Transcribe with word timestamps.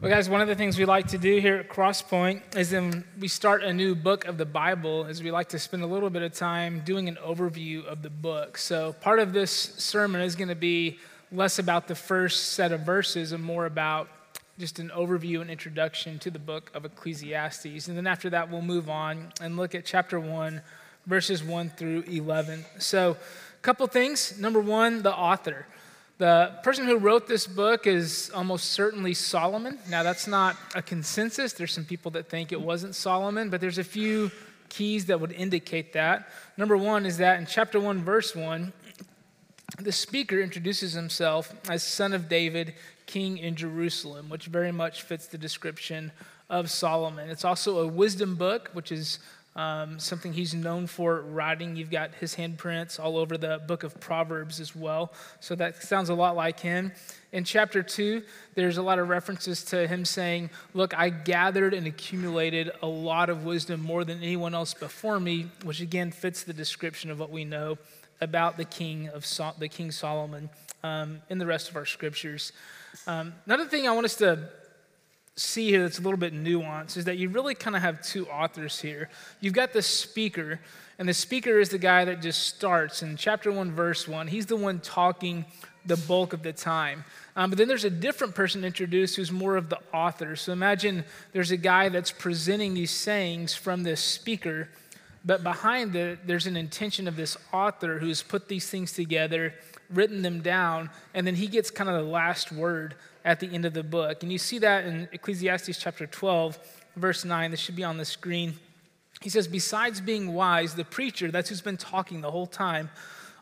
Well, 0.00 0.10
guys, 0.10 0.30
one 0.30 0.40
of 0.40 0.48
the 0.48 0.54
things 0.54 0.78
we 0.78 0.86
like 0.86 1.08
to 1.08 1.18
do 1.18 1.40
here 1.40 1.56
at 1.56 1.68
Crosspoint 1.68 2.56
is 2.56 2.72
when 2.72 3.04
we 3.18 3.28
start 3.28 3.62
a 3.62 3.70
new 3.70 3.94
book 3.94 4.24
of 4.24 4.38
the 4.38 4.46
Bible, 4.46 5.04
is 5.04 5.22
we 5.22 5.30
like 5.30 5.50
to 5.50 5.58
spend 5.58 5.82
a 5.82 5.86
little 5.86 6.08
bit 6.08 6.22
of 6.22 6.32
time 6.32 6.80
doing 6.86 7.06
an 7.06 7.16
overview 7.16 7.84
of 7.84 8.00
the 8.00 8.08
book. 8.08 8.56
So 8.56 8.94
part 8.94 9.18
of 9.18 9.34
this 9.34 9.52
sermon 9.52 10.22
is 10.22 10.36
going 10.36 10.48
to 10.48 10.54
be 10.54 10.98
less 11.30 11.58
about 11.58 11.86
the 11.86 11.94
first 11.94 12.54
set 12.54 12.72
of 12.72 12.80
verses 12.80 13.32
and 13.32 13.44
more 13.44 13.66
about 13.66 14.08
just 14.58 14.78
an 14.78 14.88
overview 14.88 15.42
and 15.42 15.50
introduction 15.50 16.18
to 16.20 16.30
the 16.30 16.38
book 16.38 16.70
of 16.72 16.86
Ecclesiastes. 16.86 17.86
And 17.86 17.94
then 17.94 18.06
after 18.06 18.30
that, 18.30 18.50
we'll 18.50 18.62
move 18.62 18.88
on 18.88 19.34
and 19.42 19.58
look 19.58 19.74
at 19.74 19.84
chapter 19.84 20.18
1, 20.18 20.62
verses 21.04 21.44
1 21.44 21.72
through 21.76 22.04
11. 22.08 22.64
So, 22.78 23.10
a 23.10 23.60
couple 23.60 23.86
things. 23.86 24.40
Number 24.40 24.60
one, 24.60 25.02
the 25.02 25.14
author. 25.14 25.66
The 26.20 26.52
person 26.62 26.84
who 26.84 26.98
wrote 26.98 27.26
this 27.26 27.46
book 27.46 27.86
is 27.86 28.30
almost 28.34 28.72
certainly 28.72 29.14
Solomon. 29.14 29.78
Now, 29.88 30.02
that's 30.02 30.26
not 30.26 30.54
a 30.74 30.82
consensus. 30.82 31.54
There's 31.54 31.72
some 31.72 31.86
people 31.86 32.10
that 32.10 32.28
think 32.28 32.52
it 32.52 32.60
wasn't 32.60 32.94
Solomon, 32.94 33.48
but 33.48 33.62
there's 33.62 33.78
a 33.78 33.84
few 33.84 34.30
keys 34.68 35.06
that 35.06 35.18
would 35.18 35.32
indicate 35.32 35.94
that. 35.94 36.28
Number 36.58 36.76
one 36.76 37.06
is 37.06 37.16
that 37.16 37.40
in 37.40 37.46
chapter 37.46 37.80
1, 37.80 38.04
verse 38.04 38.36
1, 38.36 38.70
the 39.78 39.92
speaker 39.92 40.38
introduces 40.38 40.92
himself 40.92 41.54
as 41.70 41.82
son 41.82 42.12
of 42.12 42.28
David, 42.28 42.74
king 43.06 43.38
in 43.38 43.56
Jerusalem, 43.56 44.28
which 44.28 44.44
very 44.44 44.72
much 44.72 45.00
fits 45.00 45.26
the 45.26 45.38
description 45.38 46.12
of 46.50 46.70
Solomon. 46.70 47.30
It's 47.30 47.46
also 47.46 47.78
a 47.78 47.86
wisdom 47.86 48.34
book, 48.34 48.68
which 48.74 48.92
is 48.92 49.20
um, 49.56 49.98
something 49.98 50.32
he's 50.32 50.54
known 50.54 50.86
for 50.86 51.22
writing. 51.22 51.74
You've 51.74 51.90
got 51.90 52.14
his 52.14 52.36
handprints 52.36 53.00
all 53.00 53.16
over 53.16 53.36
the 53.36 53.60
book 53.66 53.82
of 53.82 53.98
Proverbs 53.98 54.60
as 54.60 54.76
well. 54.76 55.12
So 55.40 55.54
that 55.56 55.82
sounds 55.82 56.08
a 56.08 56.14
lot 56.14 56.36
like 56.36 56.60
him. 56.60 56.92
In 57.32 57.44
chapter 57.44 57.82
2, 57.82 58.22
there's 58.54 58.76
a 58.76 58.82
lot 58.82 58.98
of 58.98 59.08
references 59.08 59.64
to 59.66 59.86
him 59.86 60.04
saying, 60.04 60.50
Look, 60.72 60.96
I 60.96 61.10
gathered 61.10 61.74
and 61.74 61.86
accumulated 61.86 62.70
a 62.82 62.86
lot 62.86 63.28
of 63.28 63.44
wisdom 63.44 63.80
more 63.80 64.04
than 64.04 64.22
anyone 64.22 64.54
else 64.54 64.72
before 64.72 65.18
me, 65.18 65.48
which 65.64 65.80
again 65.80 66.10
fits 66.12 66.44
the 66.44 66.52
description 66.52 67.10
of 67.10 67.18
what 67.18 67.30
we 67.30 67.44
know 67.44 67.78
about 68.20 68.56
the 68.56 68.64
king 68.64 69.08
of 69.08 69.26
Sol- 69.26 69.54
the 69.58 69.68
King 69.68 69.90
Solomon 69.90 70.50
um, 70.82 71.22
in 71.28 71.38
the 71.38 71.46
rest 71.46 71.70
of 71.70 71.76
our 71.76 71.86
scriptures. 71.86 72.52
Um, 73.06 73.34
another 73.46 73.66
thing 73.66 73.88
I 73.88 73.92
want 73.92 74.04
us 74.04 74.16
to 74.16 74.48
see 75.36 75.70
here 75.70 75.82
that's 75.82 75.98
a 75.98 76.02
little 76.02 76.18
bit 76.18 76.34
nuanced 76.34 76.96
is 76.96 77.04
that 77.06 77.16
you 77.16 77.28
really 77.28 77.54
kind 77.54 77.74
of 77.76 77.82
have 77.82 78.02
two 78.02 78.28
authors 78.28 78.80
here. 78.80 79.08
You've 79.40 79.54
got 79.54 79.72
the 79.72 79.82
speaker, 79.82 80.60
and 80.98 81.08
the 81.08 81.14
speaker 81.14 81.58
is 81.58 81.70
the 81.70 81.78
guy 81.78 82.04
that 82.04 82.20
just 82.20 82.42
starts 82.42 83.02
in 83.02 83.16
chapter 83.16 83.50
1, 83.50 83.72
verse 83.72 84.06
1. 84.06 84.28
He's 84.28 84.46
the 84.46 84.56
one 84.56 84.80
talking 84.80 85.44
the 85.86 85.96
bulk 85.96 86.32
of 86.32 86.42
the 86.42 86.52
time. 86.52 87.04
Um, 87.36 87.50
but 87.50 87.58
then 87.58 87.68
there's 87.68 87.84
a 87.84 87.90
different 87.90 88.34
person 88.34 88.64
introduced 88.64 89.16
who's 89.16 89.32
more 89.32 89.56
of 89.56 89.70
the 89.70 89.78
author. 89.94 90.36
So 90.36 90.52
imagine 90.52 91.04
there's 91.32 91.50
a 91.50 91.56
guy 91.56 91.88
that's 91.88 92.10
presenting 92.10 92.74
these 92.74 92.90
sayings 92.90 93.54
from 93.54 93.82
this 93.82 94.00
speaker, 94.00 94.68
but 95.24 95.42
behind 95.42 95.96
it, 95.96 96.26
there's 96.26 96.46
an 96.46 96.56
intention 96.56 97.08
of 97.08 97.16
this 97.16 97.36
author 97.52 97.98
who's 97.98 98.22
put 98.22 98.48
these 98.48 98.68
things 98.68 98.92
together, 98.92 99.54
written 99.88 100.22
them 100.22 100.42
down, 100.42 100.90
and 101.14 101.26
then 101.26 101.34
he 101.34 101.46
gets 101.46 101.70
kind 101.70 101.88
of 101.88 101.96
the 101.96 102.10
last 102.10 102.52
word 102.52 102.94
at 103.24 103.40
the 103.40 103.48
end 103.52 103.64
of 103.64 103.74
the 103.74 103.82
book. 103.82 104.22
And 104.22 104.32
you 104.32 104.38
see 104.38 104.58
that 104.58 104.84
in 104.84 105.08
Ecclesiastes 105.12 105.78
chapter 105.78 106.06
12, 106.06 106.58
verse 106.96 107.24
9. 107.24 107.50
This 107.50 107.60
should 107.60 107.76
be 107.76 107.84
on 107.84 107.96
the 107.96 108.04
screen. 108.04 108.54
He 109.20 109.28
says, 109.28 109.46
Besides 109.46 110.00
being 110.00 110.32
wise, 110.32 110.74
the 110.74 110.84
preacher, 110.84 111.30
that's 111.30 111.48
who's 111.48 111.60
been 111.60 111.76
talking 111.76 112.20
the 112.20 112.30
whole 112.30 112.46
time, 112.46 112.90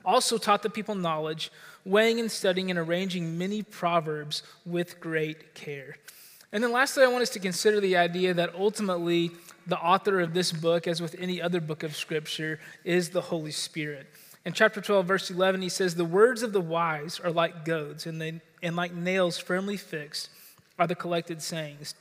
also 0.04 0.38
taught 0.38 0.62
the 0.62 0.70
people 0.70 0.94
knowledge, 0.94 1.52
weighing 1.84 2.18
and 2.20 2.30
studying 2.30 2.70
and 2.70 2.78
arranging 2.78 3.38
many 3.38 3.62
proverbs 3.62 4.42
with 4.66 5.00
great 5.00 5.54
care. 5.54 5.96
And 6.52 6.64
then 6.64 6.72
lastly, 6.72 7.04
I 7.04 7.08
want 7.08 7.22
us 7.22 7.30
to 7.30 7.38
consider 7.38 7.80
the 7.80 7.96
idea 7.96 8.32
that 8.34 8.54
ultimately 8.54 9.32
the 9.66 9.78
author 9.78 10.20
of 10.20 10.32
this 10.32 10.50
book, 10.50 10.86
as 10.88 11.00
with 11.02 11.14
any 11.18 11.42
other 11.42 11.60
book 11.60 11.82
of 11.82 11.94
Scripture, 11.94 12.58
is 12.84 13.10
the 13.10 13.20
Holy 13.20 13.50
Spirit. 13.50 14.06
In 14.44 14.52
chapter 14.52 14.80
12, 14.80 15.06
verse 15.06 15.30
11, 15.30 15.62
he 15.62 15.68
says, 15.68 15.94
The 15.94 16.04
words 16.04 16.42
of 16.42 16.52
the 16.52 16.60
wise 16.60 17.20
are 17.20 17.30
like 17.30 17.64
goads, 17.64 18.06
and, 18.06 18.20
they, 18.20 18.40
and 18.62 18.76
like 18.76 18.94
nails 18.94 19.38
firmly 19.38 19.76
fixed 19.76 20.30
are 20.78 20.86
the 20.86 20.94
collected 20.94 21.42
sayings. 21.42 21.94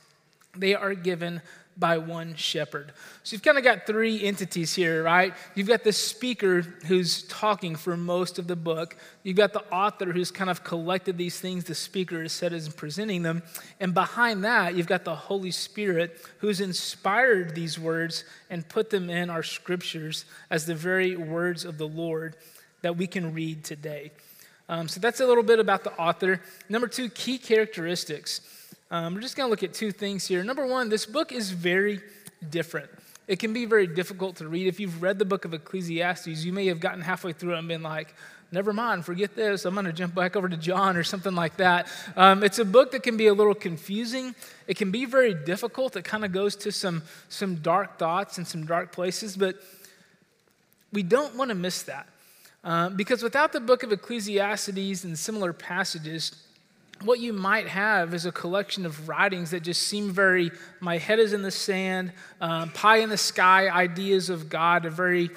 They 0.56 0.74
are 0.74 0.94
given 0.94 1.42
by 1.78 1.96
one 1.96 2.34
shepherd. 2.34 2.92
So 3.22 3.34
you've 3.34 3.42
kind 3.42 3.56
of 3.56 3.62
got 3.62 3.86
three 3.86 4.24
entities 4.24 4.74
here, 4.74 5.04
right? 5.04 5.32
You've 5.54 5.68
got 5.68 5.84
the 5.84 5.92
speaker 5.92 6.62
who's 6.62 7.22
talking 7.24 7.76
for 7.76 7.96
most 7.96 8.38
of 8.38 8.48
the 8.48 8.56
book. 8.56 8.96
You've 9.22 9.36
got 9.36 9.52
the 9.52 9.64
author 9.72 10.06
who's 10.06 10.32
kind 10.32 10.50
of 10.50 10.64
collected 10.64 11.16
these 11.16 11.38
things 11.38 11.64
the 11.64 11.76
speaker 11.76 12.20
has 12.22 12.32
said 12.32 12.52
is 12.52 12.68
presenting 12.68 13.22
them. 13.22 13.42
And 13.78 13.94
behind 13.94 14.44
that, 14.44 14.74
you've 14.74 14.88
got 14.88 15.04
the 15.04 15.14
Holy 15.14 15.52
Spirit 15.52 16.20
who's 16.38 16.60
inspired 16.60 17.54
these 17.54 17.78
words 17.78 18.24
and 18.50 18.68
put 18.68 18.90
them 18.90 19.08
in 19.08 19.30
our 19.30 19.44
scriptures 19.44 20.24
as 20.50 20.66
the 20.66 20.74
very 20.74 21.14
words 21.16 21.64
of 21.64 21.78
the 21.78 21.88
Lord 21.88 22.36
that 22.82 22.96
we 22.96 23.06
can 23.06 23.32
read 23.32 23.62
today. 23.64 24.10
Um, 24.68 24.88
so 24.88 25.00
that's 25.00 25.20
a 25.20 25.26
little 25.26 25.42
bit 25.44 25.60
about 25.60 25.84
the 25.84 25.92
author. 25.92 26.42
Number 26.68 26.88
two, 26.88 27.08
key 27.08 27.38
characteristics. 27.38 28.40
Um, 28.90 29.14
we're 29.14 29.20
just 29.20 29.36
going 29.36 29.46
to 29.46 29.50
look 29.50 29.62
at 29.62 29.74
two 29.74 29.92
things 29.92 30.26
here. 30.26 30.42
Number 30.42 30.66
one, 30.66 30.88
this 30.88 31.04
book 31.04 31.30
is 31.30 31.50
very 31.50 32.00
different. 32.48 32.88
It 33.26 33.38
can 33.38 33.52
be 33.52 33.66
very 33.66 33.86
difficult 33.86 34.36
to 34.36 34.48
read. 34.48 34.66
If 34.66 34.80
you've 34.80 35.02
read 35.02 35.18
the 35.18 35.26
book 35.26 35.44
of 35.44 35.52
Ecclesiastes, 35.52 36.42
you 36.42 36.54
may 36.54 36.66
have 36.68 36.80
gotten 36.80 37.02
halfway 37.02 37.34
through 37.34 37.54
it 37.54 37.58
and 37.58 37.68
been 37.68 37.82
like, 37.82 38.14
never 38.50 38.72
mind, 38.72 39.04
forget 39.04 39.36
this. 39.36 39.66
I'm 39.66 39.74
going 39.74 39.84
to 39.84 39.92
jump 39.92 40.14
back 40.14 40.36
over 40.36 40.48
to 40.48 40.56
John 40.56 40.96
or 40.96 41.04
something 41.04 41.34
like 41.34 41.58
that. 41.58 41.86
Um, 42.16 42.42
it's 42.42 42.58
a 42.58 42.64
book 42.64 42.92
that 42.92 43.02
can 43.02 43.18
be 43.18 43.26
a 43.26 43.34
little 43.34 43.54
confusing. 43.54 44.34
It 44.66 44.78
can 44.78 44.90
be 44.90 45.04
very 45.04 45.34
difficult. 45.34 45.94
It 45.94 46.04
kind 46.04 46.24
of 46.24 46.32
goes 46.32 46.56
to 46.56 46.72
some, 46.72 47.02
some 47.28 47.56
dark 47.56 47.98
thoughts 47.98 48.38
and 48.38 48.46
some 48.46 48.64
dark 48.64 48.92
places, 48.92 49.36
but 49.36 49.56
we 50.94 51.02
don't 51.02 51.36
want 51.36 51.50
to 51.50 51.54
miss 51.54 51.82
that. 51.82 52.08
Uh, 52.64 52.88
because 52.88 53.22
without 53.22 53.52
the 53.52 53.60
book 53.60 53.82
of 53.82 53.92
Ecclesiastes 53.92 55.04
and 55.04 55.18
similar 55.18 55.52
passages, 55.52 56.47
what 57.02 57.20
you 57.20 57.32
might 57.32 57.68
have 57.68 58.14
is 58.14 58.26
a 58.26 58.32
collection 58.32 58.84
of 58.84 59.08
writings 59.08 59.50
that 59.52 59.62
just 59.62 59.82
seem 59.82 60.10
very, 60.10 60.50
my 60.80 60.98
head 60.98 61.18
is 61.18 61.32
in 61.32 61.42
the 61.42 61.50
sand, 61.50 62.12
um, 62.40 62.70
pie 62.70 62.98
in 62.98 63.08
the 63.08 63.16
sky 63.16 63.68
ideas 63.68 64.30
of 64.30 64.48
God, 64.48 64.84
a 64.84 64.90
very 64.90 65.30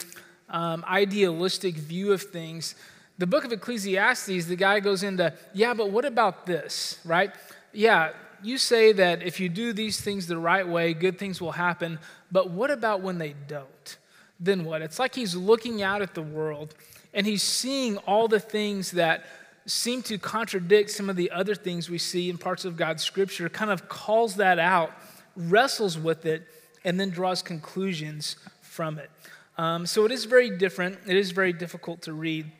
um, 0.50 0.84
idealistic 0.88 1.76
view 1.76 2.14
of 2.14 2.22
things. 2.24 2.76
The 3.18 3.28
book 3.28 3.46
of 3.46 3.52
Ecclesiastes, 3.52 4.46
the 4.46 4.56
guy 4.56 4.80
goes 4.80 5.04
into, 5.04 5.34
yeah, 5.54 5.74
but 5.74 5.92
what 5.92 6.06
about 6.06 6.46
this, 6.46 7.00
right? 7.06 7.32
Yeah, 7.74 8.12
you 8.44 8.58
say 8.58 8.92
that 8.94 9.22
if 9.22 9.40
you 9.40 9.50
do 9.50 9.74
these 9.74 10.02
things 10.02 10.28
the 10.28 10.38
right 10.38 10.68
way, 10.68 10.94
good 10.94 11.20
things 11.20 11.40
will 11.40 11.52
happen, 11.52 12.00
but 12.32 12.50
what 12.50 12.72
about 12.72 13.02
when 13.02 13.18
they 13.18 13.36
don't? 13.48 13.98
Then 14.40 14.66
what? 14.66 14.82
It's 14.82 14.98
like 14.98 15.14
he's 15.14 15.36
looking 15.36 15.84
out 15.84 16.02
at 16.02 16.16
the 16.16 16.24
world 16.24 16.74
and 17.14 17.28
he's 17.28 17.44
seeing 17.44 17.98
all 18.00 18.28
the 18.28 18.40
things 18.40 18.92
that 18.92 19.26
seem 19.66 20.02
to 20.04 20.18
contradict 20.18 20.90
some 20.90 21.10
of 21.10 21.16
the 21.16 21.32
other 21.32 21.56
things 21.56 21.90
we 21.90 21.98
see 21.98 22.30
in 22.30 22.38
parts 22.38 22.66
of 22.66 22.76
God's 22.78 23.04
scripture, 23.04 23.48
kind 23.50 23.72
of 23.72 23.88
calls 23.88 24.36
that 24.36 24.60
out, 24.60 24.92
wrestles 25.36 25.98
with 25.98 26.26
it, 26.26 26.48
and 26.84 27.00
then 27.00 27.10
draws 27.10 27.42
conclusions 27.42 28.36
from 28.62 28.98
it. 28.98 29.10
Um, 29.58 29.86
so 29.86 30.06
it 30.06 30.12
is 30.12 30.26
very 30.26 30.58
different. 30.58 30.98
It 31.08 31.16
is 31.16 31.32
very 31.32 31.54
difficult 31.54 32.02
to 32.04 32.14
read. 32.14 32.52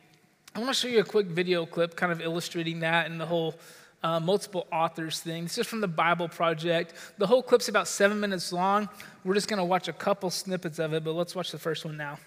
I 0.54 0.58
want 0.58 0.70
to 0.70 0.74
show 0.74 0.88
you 0.88 1.00
a 1.00 1.04
quick 1.04 1.26
video 1.26 1.66
clip 1.66 1.96
kind 1.96 2.12
of 2.12 2.20
illustrating 2.20 2.80
that 2.80 3.10
and 3.10 3.20
the 3.20 3.26
whole 3.26 3.54
uh, 4.02 4.20
multiple 4.20 4.66
authors 4.70 5.20
thing. 5.20 5.44
This 5.44 5.58
is 5.58 5.66
from 5.66 5.80
the 5.80 5.88
Bible 5.88 6.28
Project. 6.28 6.94
The 7.18 7.26
whole 7.26 7.42
clip's 7.42 7.68
about 7.68 7.88
seven 7.88 8.20
minutes 8.20 8.52
long. 8.52 8.88
We're 9.24 9.34
just 9.34 9.48
going 9.48 9.58
to 9.58 9.64
watch 9.64 9.88
a 9.88 9.92
couple 9.92 10.30
snippets 10.30 10.78
of 10.78 10.92
it, 10.92 11.04
but 11.04 11.12
let's 11.12 11.34
watch 11.34 11.50
the 11.50 11.58
first 11.58 11.84
one 11.84 11.96
now. 11.96 12.18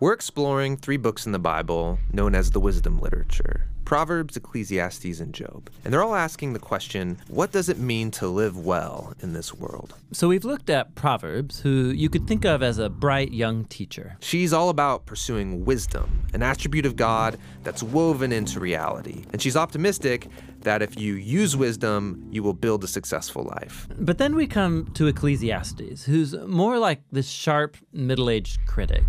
We're 0.00 0.12
exploring 0.12 0.76
three 0.76 0.96
books 0.96 1.26
in 1.26 1.32
the 1.32 1.40
Bible 1.40 1.98
known 2.12 2.36
as 2.36 2.52
the 2.52 2.60
wisdom 2.60 3.00
literature 3.00 3.68
Proverbs, 3.88 4.36
Ecclesiastes, 4.36 5.18
and 5.18 5.32
Job. 5.32 5.70
And 5.82 5.94
they're 5.94 6.02
all 6.02 6.14
asking 6.14 6.52
the 6.52 6.58
question 6.58 7.16
what 7.28 7.52
does 7.52 7.70
it 7.70 7.78
mean 7.78 8.10
to 8.10 8.28
live 8.28 8.58
well 8.58 9.14
in 9.20 9.32
this 9.32 9.54
world? 9.54 9.94
So 10.12 10.28
we've 10.28 10.44
looked 10.44 10.68
at 10.68 10.94
Proverbs, 10.94 11.60
who 11.60 11.88
you 11.88 12.10
could 12.10 12.26
think 12.26 12.44
of 12.44 12.62
as 12.62 12.76
a 12.76 12.90
bright 12.90 13.32
young 13.32 13.64
teacher. 13.64 14.18
She's 14.20 14.52
all 14.52 14.68
about 14.68 15.06
pursuing 15.06 15.64
wisdom, 15.64 16.26
an 16.34 16.42
attribute 16.42 16.84
of 16.84 16.96
God 16.96 17.38
that's 17.62 17.82
woven 17.82 18.30
into 18.30 18.60
reality. 18.60 19.24
And 19.32 19.40
she's 19.40 19.56
optimistic 19.56 20.28
that 20.62 20.82
if 20.82 20.98
you 20.98 21.14
use 21.14 21.56
wisdom, 21.56 22.26
you 22.30 22.42
will 22.42 22.52
build 22.52 22.84
a 22.84 22.88
successful 22.88 23.44
life. 23.44 23.88
But 23.98 24.18
then 24.18 24.34
we 24.34 24.46
come 24.46 24.90
to 24.94 25.06
Ecclesiastes, 25.06 26.04
who's 26.04 26.34
more 26.34 26.78
like 26.78 27.00
this 27.12 27.28
sharp, 27.28 27.76
middle 27.92 28.28
aged 28.28 28.66
critic. 28.66 29.04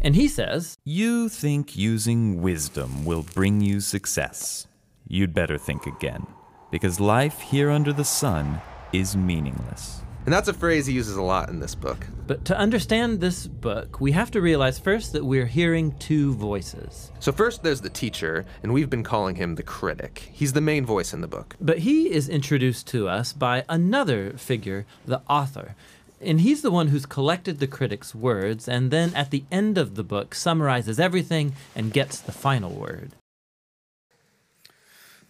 And 0.00 0.14
he 0.14 0.28
says, 0.28 0.78
You 0.84 1.28
think 1.28 1.76
using 1.76 2.40
wisdom 2.40 3.04
will 3.04 3.24
bring 3.34 3.60
you 3.60 3.80
success. 3.80 4.21
Yes, 4.22 4.68
you'd 5.08 5.34
better 5.34 5.58
think 5.58 5.84
again, 5.84 6.24
because 6.70 7.00
life 7.00 7.40
here 7.40 7.70
under 7.70 7.92
the 7.92 8.04
sun 8.04 8.60
is 8.92 9.16
meaningless. 9.16 10.02
And 10.24 10.32
that's 10.32 10.46
a 10.46 10.54
phrase 10.54 10.86
he 10.86 10.94
uses 10.94 11.16
a 11.16 11.22
lot 11.22 11.48
in 11.48 11.58
this 11.58 11.74
book. 11.74 12.06
But 12.28 12.44
to 12.44 12.56
understand 12.56 13.18
this 13.18 13.48
book, 13.48 14.00
we 14.00 14.12
have 14.12 14.30
to 14.30 14.40
realize 14.40 14.78
first 14.78 15.12
that 15.12 15.24
we're 15.24 15.46
hearing 15.46 15.98
two 15.98 16.34
voices. 16.34 17.10
So, 17.18 17.32
first 17.32 17.64
there's 17.64 17.80
the 17.80 17.90
teacher, 17.90 18.44
and 18.62 18.72
we've 18.72 18.88
been 18.88 19.02
calling 19.02 19.34
him 19.34 19.56
the 19.56 19.64
critic. 19.64 20.30
He's 20.32 20.52
the 20.52 20.60
main 20.60 20.86
voice 20.86 21.12
in 21.12 21.20
the 21.20 21.26
book. 21.26 21.56
But 21.60 21.78
he 21.78 22.12
is 22.12 22.28
introduced 22.28 22.86
to 22.88 23.08
us 23.08 23.32
by 23.32 23.64
another 23.68 24.34
figure, 24.34 24.86
the 25.04 25.22
author. 25.28 25.74
And 26.20 26.42
he's 26.42 26.62
the 26.62 26.70
one 26.70 26.88
who's 26.88 27.06
collected 27.06 27.58
the 27.58 27.66
critic's 27.66 28.14
words 28.14 28.68
and 28.68 28.92
then 28.92 29.12
at 29.16 29.32
the 29.32 29.42
end 29.50 29.76
of 29.76 29.96
the 29.96 30.04
book 30.04 30.36
summarizes 30.36 31.00
everything 31.00 31.54
and 31.74 31.92
gets 31.92 32.20
the 32.20 32.30
final 32.30 32.70
word. 32.70 33.16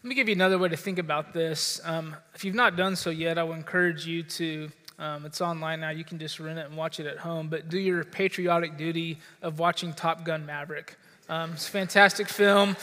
Let 0.02 0.08
me 0.08 0.14
give 0.16 0.28
you 0.28 0.34
another 0.34 0.58
way 0.58 0.68
to 0.68 0.76
think 0.76 0.98
about 0.98 1.32
this. 1.32 1.80
Um, 1.84 2.16
if 2.34 2.44
you've 2.44 2.56
not 2.56 2.74
done 2.74 2.96
so 2.96 3.10
yet, 3.10 3.38
I 3.38 3.44
would 3.44 3.56
encourage 3.56 4.04
you 4.04 4.24
to. 4.24 4.68
Um, 4.98 5.24
it's 5.24 5.40
online 5.40 5.78
now. 5.78 5.90
You 5.90 6.02
can 6.02 6.18
just 6.18 6.40
rent 6.40 6.58
it 6.58 6.66
and 6.66 6.76
watch 6.76 6.98
it 6.98 7.06
at 7.06 7.18
home. 7.18 7.46
But 7.48 7.68
do 7.68 7.78
your 7.78 8.02
patriotic 8.02 8.76
duty 8.76 9.20
of 9.42 9.60
watching 9.60 9.92
Top 9.92 10.24
Gun 10.24 10.44
Maverick. 10.44 10.96
Um, 11.32 11.52
it's 11.52 11.66
a 11.66 11.70
fantastic 11.70 12.28
film. 12.28 12.76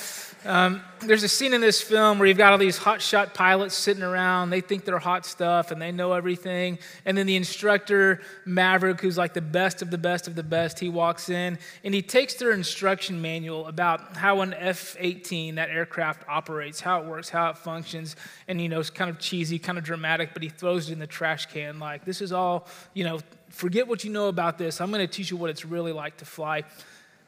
Um, 0.43 0.81
there's 1.01 1.21
a 1.21 1.27
scene 1.27 1.53
in 1.53 1.61
this 1.61 1.83
film 1.83 2.17
where 2.17 2.27
you've 2.27 2.39
got 2.39 2.51
all 2.51 2.57
these 2.57 2.79
hotshot 2.79 3.35
pilots 3.35 3.75
sitting 3.75 4.01
around. 4.01 4.49
They 4.49 4.61
think 4.61 4.85
they're 4.85 4.97
hot 4.97 5.27
stuff 5.27 5.69
and 5.69 5.79
they 5.79 5.91
know 5.91 6.13
everything. 6.13 6.79
And 7.05 7.15
then 7.15 7.27
the 7.27 7.35
instructor, 7.35 8.21
Maverick, 8.45 9.01
who's 9.01 9.19
like 9.19 9.35
the 9.35 9.41
best 9.41 9.83
of 9.83 9.91
the 9.91 9.99
best 9.99 10.27
of 10.27 10.33
the 10.33 10.41
best, 10.41 10.79
he 10.79 10.89
walks 10.89 11.29
in 11.29 11.59
and 11.83 11.93
he 11.93 12.01
takes 12.01 12.33
their 12.33 12.51
instruction 12.51 13.21
manual 13.21 13.67
about 13.67 14.17
how 14.17 14.41
an 14.41 14.55
F 14.55 14.95
18, 14.97 15.53
that 15.53 15.69
aircraft, 15.69 16.27
operates, 16.27 16.79
how 16.79 17.03
it 17.03 17.05
works, 17.05 17.29
how 17.29 17.51
it 17.51 17.57
functions. 17.59 18.15
And, 18.47 18.59
you 18.59 18.67
know, 18.67 18.79
it's 18.79 18.89
kind 18.89 19.11
of 19.11 19.19
cheesy, 19.19 19.59
kind 19.59 19.77
of 19.77 19.83
dramatic, 19.83 20.33
but 20.33 20.41
he 20.41 20.49
throws 20.49 20.89
it 20.89 20.93
in 20.93 20.97
the 20.97 21.05
trash 21.05 21.45
can 21.45 21.77
like, 21.77 22.03
this 22.03 22.19
is 22.19 22.31
all, 22.31 22.67
you 22.95 23.03
know, 23.03 23.19
forget 23.49 23.87
what 23.87 24.03
you 24.03 24.11
know 24.11 24.27
about 24.27 24.57
this. 24.57 24.81
I'm 24.81 24.91
going 24.91 25.07
to 25.07 25.13
teach 25.13 25.29
you 25.29 25.37
what 25.37 25.51
it's 25.51 25.65
really 25.65 25.91
like 25.91 26.17
to 26.17 26.25
fly. 26.25 26.63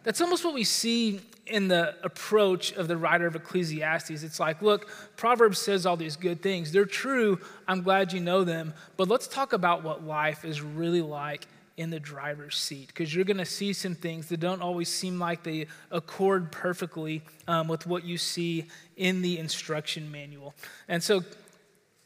That's 0.03 0.21
almost 0.21 0.43
what 0.43 0.53
we 0.53 0.63
see 0.63 1.21
in 1.45 1.67
the 1.67 1.95
approach 2.03 2.71
of 2.73 2.87
the 2.87 2.97
writer 2.97 3.27
of 3.27 3.35
Ecclesiastes. 3.35 4.23
It's 4.23 4.39
like, 4.39 4.61
look, 4.61 4.89
Proverbs 5.15 5.59
says 5.59 5.85
all 5.85 5.97
these 5.97 6.15
good 6.15 6.41
things. 6.41 6.71
They're 6.71 6.85
true. 6.85 7.39
I'm 7.67 7.81
glad 7.81 8.13
you 8.13 8.19
know 8.19 8.43
them. 8.43 8.73
But 8.97 9.07
let's 9.07 9.27
talk 9.27 9.53
about 9.53 9.83
what 9.83 10.03
life 10.03 10.45
is 10.45 10.61
really 10.61 11.01
like 11.01 11.47
in 11.77 11.89
the 11.89 11.99
driver's 11.99 12.57
seat 12.57 12.87
because 12.87 13.13
you're 13.13 13.25
going 13.25 13.37
to 13.37 13.45
see 13.45 13.73
some 13.73 13.95
things 13.95 14.27
that 14.27 14.39
don't 14.39 14.61
always 14.61 14.89
seem 14.89 15.19
like 15.19 15.43
they 15.43 15.67
accord 15.89 16.51
perfectly 16.51 17.21
um, 17.47 17.67
with 17.67 17.87
what 17.87 18.03
you 18.03 18.17
see 18.17 18.65
in 18.97 19.21
the 19.21 19.39
instruction 19.39 20.11
manual. 20.11 20.53
And 20.87 21.01
so 21.01 21.23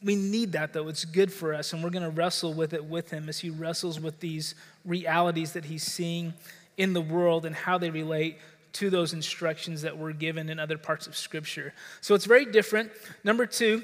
we 0.03 0.15
need 0.15 0.53
that 0.53 0.71
though. 0.71 0.87
It's 0.87 1.03
good 1.03 1.33
for 1.33 1.53
us, 1.53 1.73
and 1.73 1.83
we're 1.83 1.89
going 1.89 2.03
to 2.03 2.09
wrestle 2.09 2.53
with 2.53 2.73
it 2.73 2.85
with 2.85 3.09
him 3.09 3.27
as 3.27 3.39
he 3.39 3.49
wrestles 3.49 3.99
with 3.99 4.19
these 4.19 4.55
realities 4.85 5.53
that 5.53 5.65
he's 5.65 5.83
seeing 5.83 6.33
in 6.77 6.93
the 6.93 7.01
world 7.01 7.45
and 7.45 7.55
how 7.55 7.77
they 7.77 7.89
relate 7.89 8.37
to 8.73 8.89
those 8.89 9.13
instructions 9.13 9.83
that 9.83 9.97
were 9.97 10.11
given 10.11 10.49
in 10.49 10.59
other 10.59 10.77
parts 10.77 11.07
of 11.07 11.15
Scripture. 11.15 11.73
So 12.01 12.13
it's 12.13 12.25
very 12.25 12.45
different. 12.45 12.91
Number 13.23 13.45
two, 13.45 13.83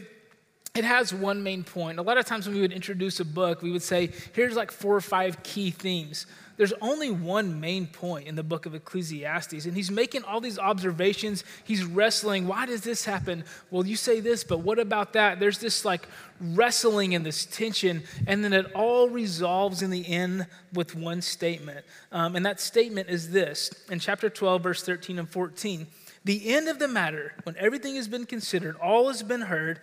it 0.74 0.86
has 0.86 1.14
one 1.14 1.44
main 1.44 1.64
point. 1.64 2.00
A 2.00 2.02
lot 2.02 2.18
of 2.18 2.26
times 2.26 2.48
when 2.48 2.56
we 2.56 2.62
would 2.62 2.72
introduce 2.72 3.20
a 3.20 3.26
book, 3.26 3.62
we 3.62 3.72
would 3.72 3.82
say, 3.82 4.12
here's 4.34 4.56
like 4.56 4.72
four 4.72 4.96
or 4.96 5.02
five 5.02 5.44
key 5.44 5.70
themes. 5.70 6.26
There's 6.56 6.74
only 6.80 7.12
one 7.12 7.60
main 7.60 7.88
point 7.88 8.28
in 8.28 8.36
the 8.36 8.44
book 8.44 8.66
of 8.66 8.76
Ecclesiastes, 8.76 9.66
and 9.66 9.76
he's 9.76 9.92
making 9.92 10.24
all 10.24 10.40
these 10.40 10.60
observations. 10.60 11.44
He's 11.66 11.84
wrestling. 11.84 12.48
Why 12.48 12.66
does 12.68 12.82
this 12.82 13.04
happen? 13.04 13.44
Well, 13.70 13.86
you 13.86 13.98
say 13.98 14.20
this, 14.20 14.44
but 14.44 14.60
what 14.60 14.80
about 14.80 15.14
that? 15.14 15.40
There's 15.40 15.58
this 15.58 15.84
like 15.84 16.08
wrestling 16.40 17.16
and 17.16 17.26
this 17.26 17.46
tension, 17.46 18.04
and 18.28 18.44
then 18.44 18.54
it 18.54 18.72
all 18.74 19.10
resolves 19.10 19.82
in 19.82 19.90
the 19.90 20.08
end 20.08 20.46
with 20.72 20.96
one 20.96 21.22
statement. 21.22 21.86
Um, 22.12 22.36
and 22.36 22.46
that 22.46 22.62
statement 22.62 23.10
is 23.10 23.32
this 23.32 23.72
in 23.90 24.00
chapter 24.00 24.30
12, 24.30 24.64
verse 24.64 24.84
13 24.84 25.20
and 25.20 25.30
14. 25.30 25.88
The 26.24 26.54
end 26.54 26.68
of 26.68 26.78
the 26.78 26.88
matter, 26.88 27.34
when 27.44 27.58
everything 27.58 27.96
has 27.96 28.08
been 28.08 28.28
considered, 28.28 28.76
all 28.78 29.08
has 29.08 29.24
been 29.24 29.42
heard, 29.42 29.80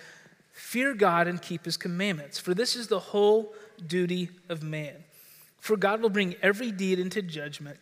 fear 0.59 0.93
God 0.93 1.29
and 1.29 1.41
keep 1.41 1.65
his 1.65 1.77
commandments, 1.77 2.39
for 2.39 2.53
this 2.53 2.75
is 2.75 2.89
the 2.89 2.99
whole 2.99 3.55
duty 3.87 4.29
of 4.49 4.63
man. 4.63 4.95
For 5.61 5.77
God 5.77 6.03
will 6.03 6.11
bring 6.11 6.35
every 6.43 6.73
deed 6.73 6.99
into 6.99 7.23
judgment, 7.23 7.79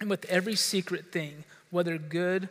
and 0.00 0.10
with 0.10 0.24
every 0.26 0.54
secret 0.54 1.12
thing, 1.12 1.44
whether 1.70 1.98
good 1.98 2.48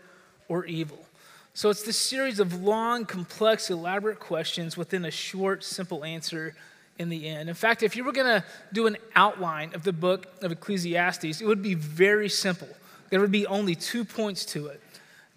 or 0.47 0.65
evil. 0.65 1.05
So 1.53 1.69
it's 1.69 1.83
this 1.83 1.97
series 1.97 2.39
of 2.39 2.63
long, 2.63 3.05
complex, 3.05 3.69
elaborate 3.69 4.19
questions 4.19 4.75
within 4.75 5.05
a 5.05 5.11
short, 5.11 5.63
simple 5.63 6.03
answer 6.03 6.55
in 6.97 7.09
the 7.09 7.27
end. 7.27 7.49
In 7.49 7.55
fact, 7.55 7.83
if 7.83 7.95
you 7.95 8.03
were 8.03 8.11
going 8.11 8.41
to 8.41 8.43
do 8.73 8.87
an 8.87 8.97
outline 9.15 9.73
of 9.73 9.83
the 9.83 9.93
book 9.93 10.27
of 10.41 10.51
Ecclesiastes, 10.51 11.41
it 11.41 11.45
would 11.45 11.61
be 11.61 11.73
very 11.73 12.29
simple. 12.29 12.69
There 13.09 13.19
would 13.19 13.31
be 13.31 13.45
only 13.47 13.75
two 13.75 14.03
points 14.05 14.45
to 14.45 14.67
it. 14.67 14.81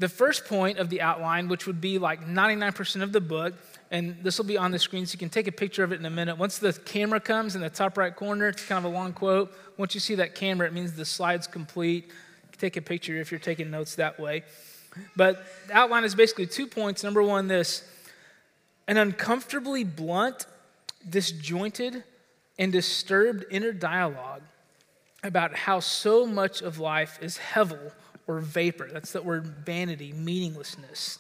The 0.03 0.09
first 0.09 0.47
point 0.47 0.79
of 0.79 0.91
the 0.91 1.01
outline, 1.01 1.47
which 1.47 1.69
would 1.69 1.81
be 1.81 1.97
like 1.97 2.27
99% 2.27 3.03
of 3.03 3.13
the 3.13 3.21
book, 3.21 3.55
and 3.93 4.17
this 4.25 4.37
will 4.37 4.45
be 4.45 4.59
on 4.59 4.73
the 4.73 4.79
screen 4.81 5.07
so 5.07 5.13
you 5.13 5.19
can 5.21 5.29
take 5.29 5.47
a 5.47 5.53
picture 5.53 5.85
of 5.85 5.93
it 5.93 6.01
in 6.01 6.05
a 6.05 6.11
minute. 6.11 6.39
Once 6.39 6.59
the 6.59 6.73
camera 6.73 7.21
comes 7.21 7.55
in 7.55 7.63
the 7.63 7.71
top 7.71 7.97
right 7.97 8.17
corner, 8.17 8.49
it's 8.49 8.67
kind 8.67 8.85
of 8.85 8.93
a 8.93 8.93
long 8.93 9.13
quote. 9.13 9.55
Once 9.77 9.95
you 9.95 10.01
see 10.01 10.17
that 10.17 10.35
camera, 10.35 10.67
it 10.67 10.73
means 10.73 10.95
the 10.95 11.05
slide's 11.05 11.47
complete. 11.47 12.11
Take 12.59 12.77
a 12.77 12.83
picture 12.83 13.21
if 13.21 13.31
you're 13.31 13.39
taking 13.39 13.71
notes 13.71 13.95
that 13.95 14.19
way. 14.19 14.43
But 15.15 15.47
the 15.69 15.77
outline 15.77 16.03
is 16.03 16.17
basically 16.17 16.49
two 16.49 16.67
points. 16.67 17.05
Number 17.05 17.23
one, 17.23 17.47
this 17.47 17.89
an 18.89 18.97
uncomfortably 18.97 19.85
blunt, 19.85 20.47
disjointed, 21.09 22.03
and 22.59 22.73
disturbed 22.73 23.45
inner 23.53 23.71
dialogue 23.71 24.43
about 25.23 25.55
how 25.55 25.79
so 25.79 26.27
much 26.27 26.61
of 26.61 26.81
life 26.81 27.21
is 27.23 27.39
hevel 27.55 27.93
or 28.33 28.41
vapor. 28.41 28.89
That's 28.93 29.13
that 29.13 29.25
word 29.25 29.47
vanity, 29.47 30.13
meaninglessness. 30.13 31.19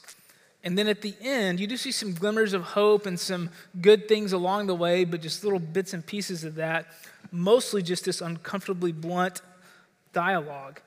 And 0.65 0.79
then 0.79 0.87
at 0.87 1.03
the 1.03 1.15
end, 1.21 1.59
you 1.59 1.67
do 1.67 1.77
see 1.77 1.91
some 1.91 2.15
glimmers 2.15 2.53
of 2.53 2.63
hope 2.63 3.07
and 3.07 3.19
some 3.19 3.51
good 3.81 4.09
things 4.09 4.33
along 4.33 4.69
the 4.69 4.75
way, 4.75 5.05
but 5.05 5.21
just 5.21 5.43
little 5.43 5.59
bits 5.59 5.93
and 5.93 6.07
pieces 6.07 6.45
of 6.45 6.55
that. 6.55 6.87
Mostly 7.33 7.83
just 7.83 8.05
this 8.05 8.21
uncomfortably 8.21 8.93
blunt 8.93 9.43
dialogue. 10.13 10.81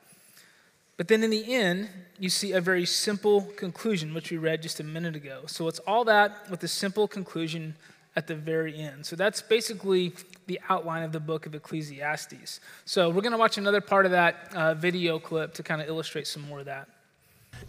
But 0.97 1.09
then 1.09 1.23
in 1.23 1.29
the 1.29 1.53
end, 1.53 1.89
you 2.19 2.29
see 2.29 2.53
a 2.53 2.61
very 2.61 2.85
simple 2.85 3.41
conclusion, 3.57 4.13
which 4.13 4.31
we 4.31 4.37
read 4.37 4.61
just 4.61 4.79
a 4.79 4.83
minute 4.83 5.15
ago. 5.15 5.41
So 5.47 5.67
it's 5.67 5.79
all 5.79 6.05
that 6.05 6.49
with 6.49 6.63
a 6.63 6.69
simple 6.69 7.07
conclusion 7.07 7.75
at 8.15 8.27
the 8.27 8.35
very 8.35 8.77
end. 8.77 9.05
So 9.05 9.17
that's 9.17 9.41
basically 9.41 10.13
the 10.47 10.59
outline 10.69 11.03
of 11.03 11.11
the 11.11 11.19
book 11.19 11.45
of 11.45 11.55
Ecclesiastes. 11.55 12.59
So 12.85 13.09
we're 13.09 13.21
going 13.21 13.31
to 13.31 13.37
watch 13.37 13.57
another 13.57 13.81
part 13.81 14.05
of 14.05 14.11
that 14.11 14.53
uh, 14.53 14.73
video 14.73 15.19
clip 15.19 15.53
to 15.55 15.63
kind 15.63 15.81
of 15.81 15.87
illustrate 15.87 16.27
some 16.27 16.43
more 16.43 16.59
of 16.59 16.65
that. 16.65 16.87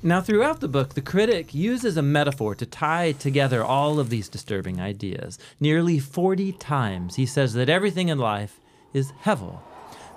Now, 0.02 0.20
throughout 0.20 0.60
the 0.60 0.68
book, 0.68 0.94
the 0.94 1.00
critic 1.00 1.54
uses 1.54 1.96
a 1.96 2.02
metaphor 2.02 2.54
to 2.56 2.66
tie 2.66 3.12
together 3.12 3.64
all 3.64 3.98
of 3.98 4.10
these 4.10 4.28
disturbing 4.28 4.80
ideas. 4.80 5.38
Nearly 5.60 5.98
40 5.98 6.52
times 6.52 7.16
he 7.16 7.24
says 7.26 7.54
that 7.54 7.68
everything 7.68 8.08
in 8.08 8.18
life 8.18 8.60
is 8.92 9.12
hevel. 9.24 9.60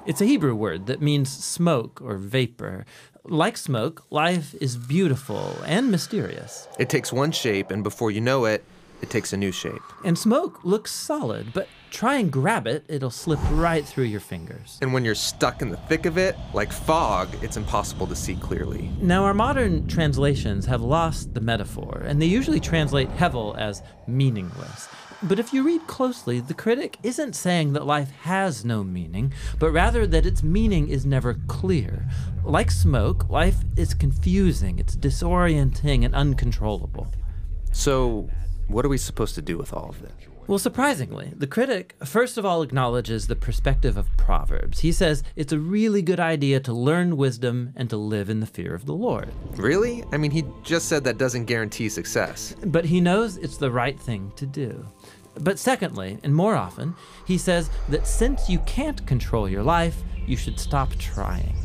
It's 0.06 0.22
a 0.22 0.26
Hebrew 0.26 0.56
word 0.56 0.88
that 0.88 1.02
means 1.02 1.30
smoke 1.30 2.02
or 2.02 2.18
vapor. 2.18 2.86
Like 3.24 3.58
smoke, 3.58 4.06
life 4.10 4.56
is 4.56 4.76
beautiful 4.76 5.56
and 5.66 5.92
mysterious. 5.92 6.68
It 6.80 6.90
takes 6.90 7.14
one 7.14 7.32
shape, 7.32 7.70
and 7.70 7.84
before 7.84 8.10
you 8.10 8.22
know 8.22 8.46
it, 8.46 8.64
it 9.02 9.10
takes 9.10 9.34
a 9.34 9.38
new 9.38 9.52
shape. 9.52 9.82
And 10.04 10.18
smoke 10.18 10.64
looks 10.64 10.92
solid, 10.92 11.54
but 11.54 11.68
try 11.92 12.16
and 12.16 12.32
grab 12.32 12.68
it, 12.68 12.84
it'll 12.88 13.10
slip 13.10 13.40
right 13.52 13.86
through 13.86 14.06
your 14.06 14.20
fingers. 14.20 14.78
And 14.82 14.94
when 14.94 15.06
you're 15.06 15.16
stuck 15.16 15.62
in 15.62 15.70
the 15.70 15.78
thick 15.78 16.06
of 16.06 16.18
it, 16.18 16.36
like 16.54 16.72
fog, 16.72 17.30
it's 17.42 17.58
impossible 17.58 18.08
to 18.08 18.16
see 18.16 18.36
clearly. 18.36 18.90
Now, 19.02 19.24
our 19.24 19.34
modern 19.34 19.88
translations 19.88 20.66
have 20.66 20.82
lost 20.82 21.34
the 21.34 21.42
metaphor, 21.42 22.04
and 22.06 22.22
they 22.22 22.28
usually 22.28 22.60
translate 22.60 23.10
hevel 23.10 23.58
as 23.58 23.82
meaningless. 24.08 24.88
But 25.22 25.40
if 25.40 25.52
you 25.52 25.64
read 25.64 25.86
closely, 25.86 26.40
the 26.40 26.54
critic 26.54 26.98
isn't 27.04 27.36
saying 27.36 27.74
that 27.74 27.86
life 27.86 28.10
has 28.22 28.64
no 28.64 28.86
meaning, 28.86 29.34
but 29.60 29.72
rather 29.72 30.08
that 30.08 30.26
its 30.26 30.44
meaning 30.44 30.88
is 30.88 31.06
never 31.06 31.34
clear. 31.48 32.08
Like 32.46 32.72
smoke, 32.72 33.30
life 33.30 33.58
is 33.76 33.94
confusing, 33.94 34.80
it's 34.80 34.96
disorienting 34.96 36.06
and 36.06 36.16
uncontrollable. 36.16 37.08
So, 37.74 38.30
what 38.70 38.86
are 38.86 38.90
we 38.90 38.98
supposed 38.98 39.36
to 39.36 39.42
do 39.42 39.58
with 39.58 39.74
all 39.74 39.90
of 39.90 40.02
this? 40.02 40.14
Well, 40.48 40.58
surprisingly, 40.58 41.32
the 41.36 41.46
critic 41.46 41.96
first 42.04 42.38
of 42.38 42.46
all 42.46 42.64
acknowledges 42.64 43.28
the 43.28 43.36
perspective 43.36 43.98
of 43.98 44.08
Proverbs. 44.18 44.80
He 44.80 44.92
says 44.92 45.22
it's 45.36 45.54
a 45.54 45.60
really 45.60 46.02
good 46.02 46.20
idea 46.20 46.60
to 46.62 46.74
learn 46.74 47.18
wisdom 47.18 47.74
and 47.76 47.88
to 47.92 47.98
live 47.98 48.32
in 48.32 48.40
the 48.40 48.48
fear 48.48 48.74
of 48.74 48.88
the 48.88 48.94
Lord. 48.94 49.30
Really? 49.58 50.04
I 50.12 50.18
mean, 50.18 50.32
he 50.32 50.44
just 50.64 50.88
said 50.88 51.04
that 51.04 51.20
doesn't 51.20 51.46
guarantee 51.46 51.90
success. 51.90 52.56
But 52.66 52.86
he 52.86 53.00
knows 53.00 53.38
it's 53.38 53.58
the 53.58 53.70
right 53.70 54.00
thing 54.00 54.32
to 54.38 54.48
do. 54.48 54.88
But 55.36 55.60
secondly, 55.60 56.18
and 56.24 56.36
more 56.36 56.56
often, 56.56 56.96
he 57.28 57.38
says 57.38 57.70
that 57.90 58.08
since 58.08 58.50
you 58.50 58.60
can't 58.60 59.06
control 59.06 59.48
your 59.48 59.64
life, 59.64 60.02
you 60.26 60.36
should 60.36 60.60
stop 60.60 60.94
trying. 60.96 61.56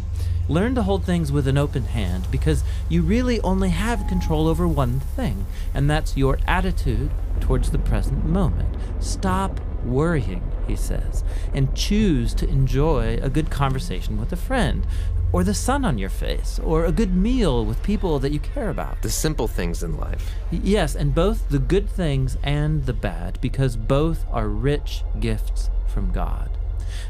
Learn 0.49 0.75
to 0.75 0.83
hold 0.83 1.05
things 1.05 1.33
with 1.33 1.49
an 1.49 1.57
open 1.57 1.85
hand 1.85 2.31
because 2.31 2.65
you 2.89 3.03
really 3.03 3.41
only 3.41 3.71
have 3.71 4.07
control 4.07 4.47
over 4.47 4.69
one 4.69 5.01
thing, 5.01 5.47
and 5.73 5.89
that's 5.89 6.17
your 6.17 6.39
attitude 6.47 7.11
towards 7.41 7.71
the 7.71 7.79
present 7.79 8.25
moment. 8.27 8.77
Stop 9.01 9.61
worrying, 9.85 10.43
he 10.67 10.77
says, 10.77 11.25
and 11.53 11.75
choose 11.75 12.35
to 12.35 12.49
enjoy 12.49 13.19
a 13.23 13.31
good 13.31 13.51
conversation 13.51 14.19
with 14.19 14.33
a 14.33 14.37
friend, 14.37 14.87
or 15.33 15.43
the 15.43 15.55
sun 15.55 15.85
on 15.85 15.99
your 15.99 16.11
face, 16.11 16.61
or 16.63 16.85
a 16.85 16.93
good 16.93 17.15
meal 17.15 17.65
with 17.65 17.83
people 17.83 18.19
that 18.21 18.33
you 18.33 18.39
care 18.39 18.69
about. 18.69 19.03
The 19.03 19.11
simple 19.11 19.49
things 19.49 19.83
in 19.83 19.97
life. 19.97 20.31
Yes, 20.51 20.95
and 20.95 21.15
both 21.15 21.49
the 21.49 21.59
good 21.59 21.89
things 21.89 22.37
and 22.43 22.87
the 22.87 22.93
bad, 22.93 23.41
because 23.41 23.77
both 23.77 24.25
are 24.31 24.49
rich 24.49 25.03
gifts 25.19 25.71
from 25.89 26.13
God. 26.13 26.51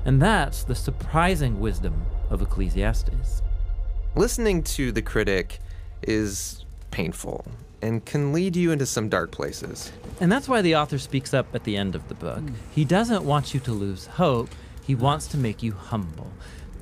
And 0.04 0.22
that's 0.22 0.64
the 0.64 0.74
surprising 0.74 1.60
wisdom 1.60 2.06
of 2.34 2.42
Ecclesiastes. 2.42 3.42
Listening 4.14 4.62
to 4.62 4.92
the 4.92 5.02
critic 5.02 5.60
is 6.02 6.64
painful 6.90 7.46
and 7.80 8.04
can 8.04 8.32
lead 8.32 8.56
you 8.56 8.72
into 8.72 8.86
some 8.86 9.08
dark 9.08 9.30
places. 9.30 9.92
And 10.20 10.30
that's 10.30 10.48
why 10.48 10.62
the 10.62 10.76
author 10.76 10.98
speaks 10.98 11.32
up 11.32 11.54
at 11.54 11.64
the 11.64 11.76
end 11.76 11.94
of 11.94 12.08
the 12.08 12.14
book. 12.14 12.42
He 12.74 12.84
doesn't 12.84 13.24
want 13.24 13.54
you 13.54 13.60
to 13.60 13.72
lose 13.72 14.06
hope, 14.06 14.50
he 14.82 14.94
wants 14.94 15.26
to 15.28 15.38
make 15.38 15.62
you 15.62 15.72
humble 15.72 16.30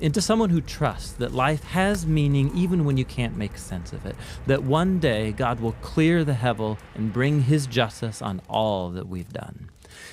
into 0.01 0.21
someone 0.21 0.49
who 0.49 0.59
trusts 0.59 1.13
that 1.13 1.33
life 1.33 1.63
has 1.63 2.05
meaning 2.05 2.51
even 2.53 2.83
when 2.83 2.97
you 2.97 3.05
can't 3.05 3.37
make 3.37 3.57
sense 3.57 3.93
of 3.93 4.05
it. 4.05 4.15
That 4.47 4.63
one 4.63 4.99
day 4.99 5.31
God 5.31 5.61
will 5.61 5.73
clear 5.81 6.25
the 6.25 6.33
hevel 6.33 6.77
and 6.93 7.13
bring 7.13 7.43
his 7.43 7.67
justice 7.67 8.21
on 8.21 8.41
all 8.49 8.89
that 8.89 9.07
we've 9.07 9.31
done. 9.31 9.69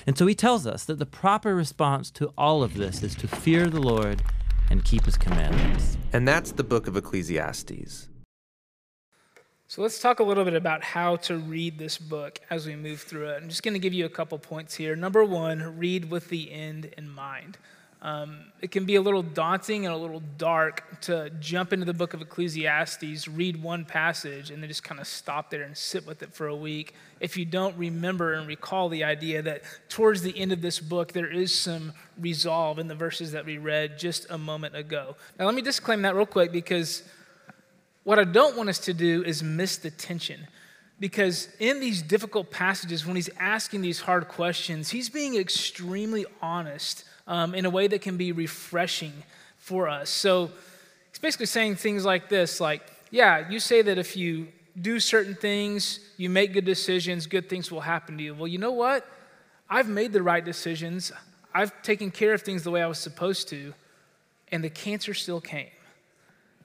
And 0.07 0.17
so 0.17 0.27
he 0.27 0.35
tells 0.35 0.65
us 0.65 0.85
that 0.85 0.99
the 0.99 1.05
proper 1.05 1.53
response 1.55 2.09
to 2.11 2.31
all 2.37 2.63
of 2.63 2.75
this 2.75 3.03
is 3.03 3.15
to 3.15 3.27
fear 3.27 3.67
the 3.67 3.81
Lord 3.81 4.21
and 4.71 4.83
keep 4.85 5.03
his 5.03 5.17
commandments. 5.17 5.97
And 6.13 6.25
that's 6.27 6.53
the 6.53 6.63
book 6.63 6.87
of 6.87 6.95
Ecclesiastes. 6.95 8.07
So 9.67 9.81
let's 9.81 9.99
talk 9.99 10.19
a 10.19 10.23
little 10.23 10.43
bit 10.43 10.53
about 10.53 10.83
how 10.83 11.17
to 11.17 11.37
read 11.37 11.77
this 11.77 11.97
book 11.97 12.39
as 12.49 12.65
we 12.65 12.75
move 12.75 13.01
through 13.01 13.29
it. 13.29 13.41
I'm 13.41 13.49
just 13.49 13.63
going 13.63 13.73
to 13.73 13.79
give 13.79 13.93
you 13.93 14.05
a 14.05 14.09
couple 14.09 14.37
points 14.37 14.75
here. 14.75 14.95
Number 14.95 15.23
one, 15.23 15.77
read 15.77 16.09
with 16.09 16.29
the 16.29 16.51
end 16.51 16.91
in 16.97 17.09
mind. 17.09 17.57
Um, 18.01 18.51
it 18.61 18.71
can 18.71 18.85
be 18.85 18.95
a 18.95 19.01
little 19.01 19.21
daunting 19.21 19.85
and 19.85 19.93
a 19.93 19.97
little 19.97 20.23
dark 20.37 21.01
to 21.01 21.29
jump 21.39 21.71
into 21.71 21.85
the 21.85 21.93
book 21.93 22.13
of 22.13 22.21
Ecclesiastes, 22.21 23.27
read 23.27 23.61
one 23.61 23.85
passage, 23.85 24.51
and 24.51 24.61
then 24.61 24.67
just 24.67 24.83
kind 24.83 24.99
of 24.99 25.07
stop 25.07 25.51
there 25.51 25.61
and 25.61 25.77
sit 25.77 26.07
with 26.07 26.23
it 26.23 26.33
for 26.33 26.47
a 26.47 26.55
week. 26.55 26.95
If 27.21 27.37
you 27.37 27.45
don't 27.45 27.77
remember 27.77 28.33
and 28.33 28.47
recall 28.47 28.89
the 28.89 29.03
idea 29.03 29.43
that 29.43 29.61
towards 29.89 30.23
the 30.23 30.37
end 30.37 30.51
of 30.51 30.61
this 30.61 30.79
book, 30.79 31.13
there 31.13 31.31
is 31.31 31.53
some 31.53 31.93
resolve 32.19 32.79
in 32.79 32.87
the 32.87 32.95
verses 32.95 33.33
that 33.33 33.45
we 33.45 33.59
read 33.59 33.99
just 33.99 34.25
a 34.31 34.39
moment 34.39 34.75
ago. 34.75 35.15
Now, 35.37 35.45
let 35.45 35.53
me 35.53 35.61
disclaim 35.61 36.01
that 36.01 36.15
real 36.15 36.25
quick 36.25 36.51
because 36.51 37.03
what 38.03 38.17
I 38.17 38.23
don't 38.23 38.57
want 38.57 38.69
us 38.69 38.79
to 38.79 38.93
do 38.93 39.23
is 39.23 39.43
miss 39.43 39.77
the 39.77 39.91
tension. 39.91 40.47
Because 40.99 41.47
in 41.59 41.79
these 41.79 42.01
difficult 42.01 42.49
passages, 42.49 43.05
when 43.05 43.15
he's 43.15 43.29
asking 43.39 43.81
these 43.81 44.01
hard 44.01 44.27
questions, 44.27 44.89
he's 44.89 45.09
being 45.09 45.35
extremely 45.35 46.25
honest 46.41 47.05
um, 47.27 47.53
in 47.53 47.65
a 47.65 47.69
way 47.69 47.87
that 47.87 48.01
can 48.01 48.17
be 48.17 48.31
refreshing 48.31 49.13
for 49.59 49.87
us. 49.87 50.09
So 50.09 50.49
he's 51.11 51.19
basically 51.19 51.45
saying 51.45 51.75
things 51.75 52.03
like 52.03 52.29
this 52.29 52.59
like, 52.59 52.81
yeah, 53.11 53.47
you 53.47 53.59
say 53.59 53.83
that 53.83 53.99
if 53.99 54.17
you 54.17 54.47
do 54.79 54.99
certain 54.99 55.35
things, 55.35 55.99
you 56.17 56.29
make 56.29 56.53
good 56.53 56.65
decisions, 56.65 57.27
good 57.27 57.49
things 57.49 57.71
will 57.71 57.81
happen 57.81 58.17
to 58.17 58.23
you. 58.23 58.33
Well, 58.33 58.47
you 58.47 58.57
know 58.57 58.71
what? 58.71 59.05
I've 59.69 59.89
made 59.89 60.13
the 60.13 60.23
right 60.23 60.43
decisions. 60.43 61.11
I've 61.53 61.81
taken 61.81 62.11
care 62.11 62.33
of 62.33 62.41
things 62.41 62.63
the 62.63 62.71
way 62.71 62.81
I 62.81 62.87
was 62.87 62.99
supposed 62.99 63.49
to, 63.49 63.73
and 64.51 64.63
the 64.63 64.69
cancer 64.69 65.13
still 65.13 65.41
came. 65.41 65.69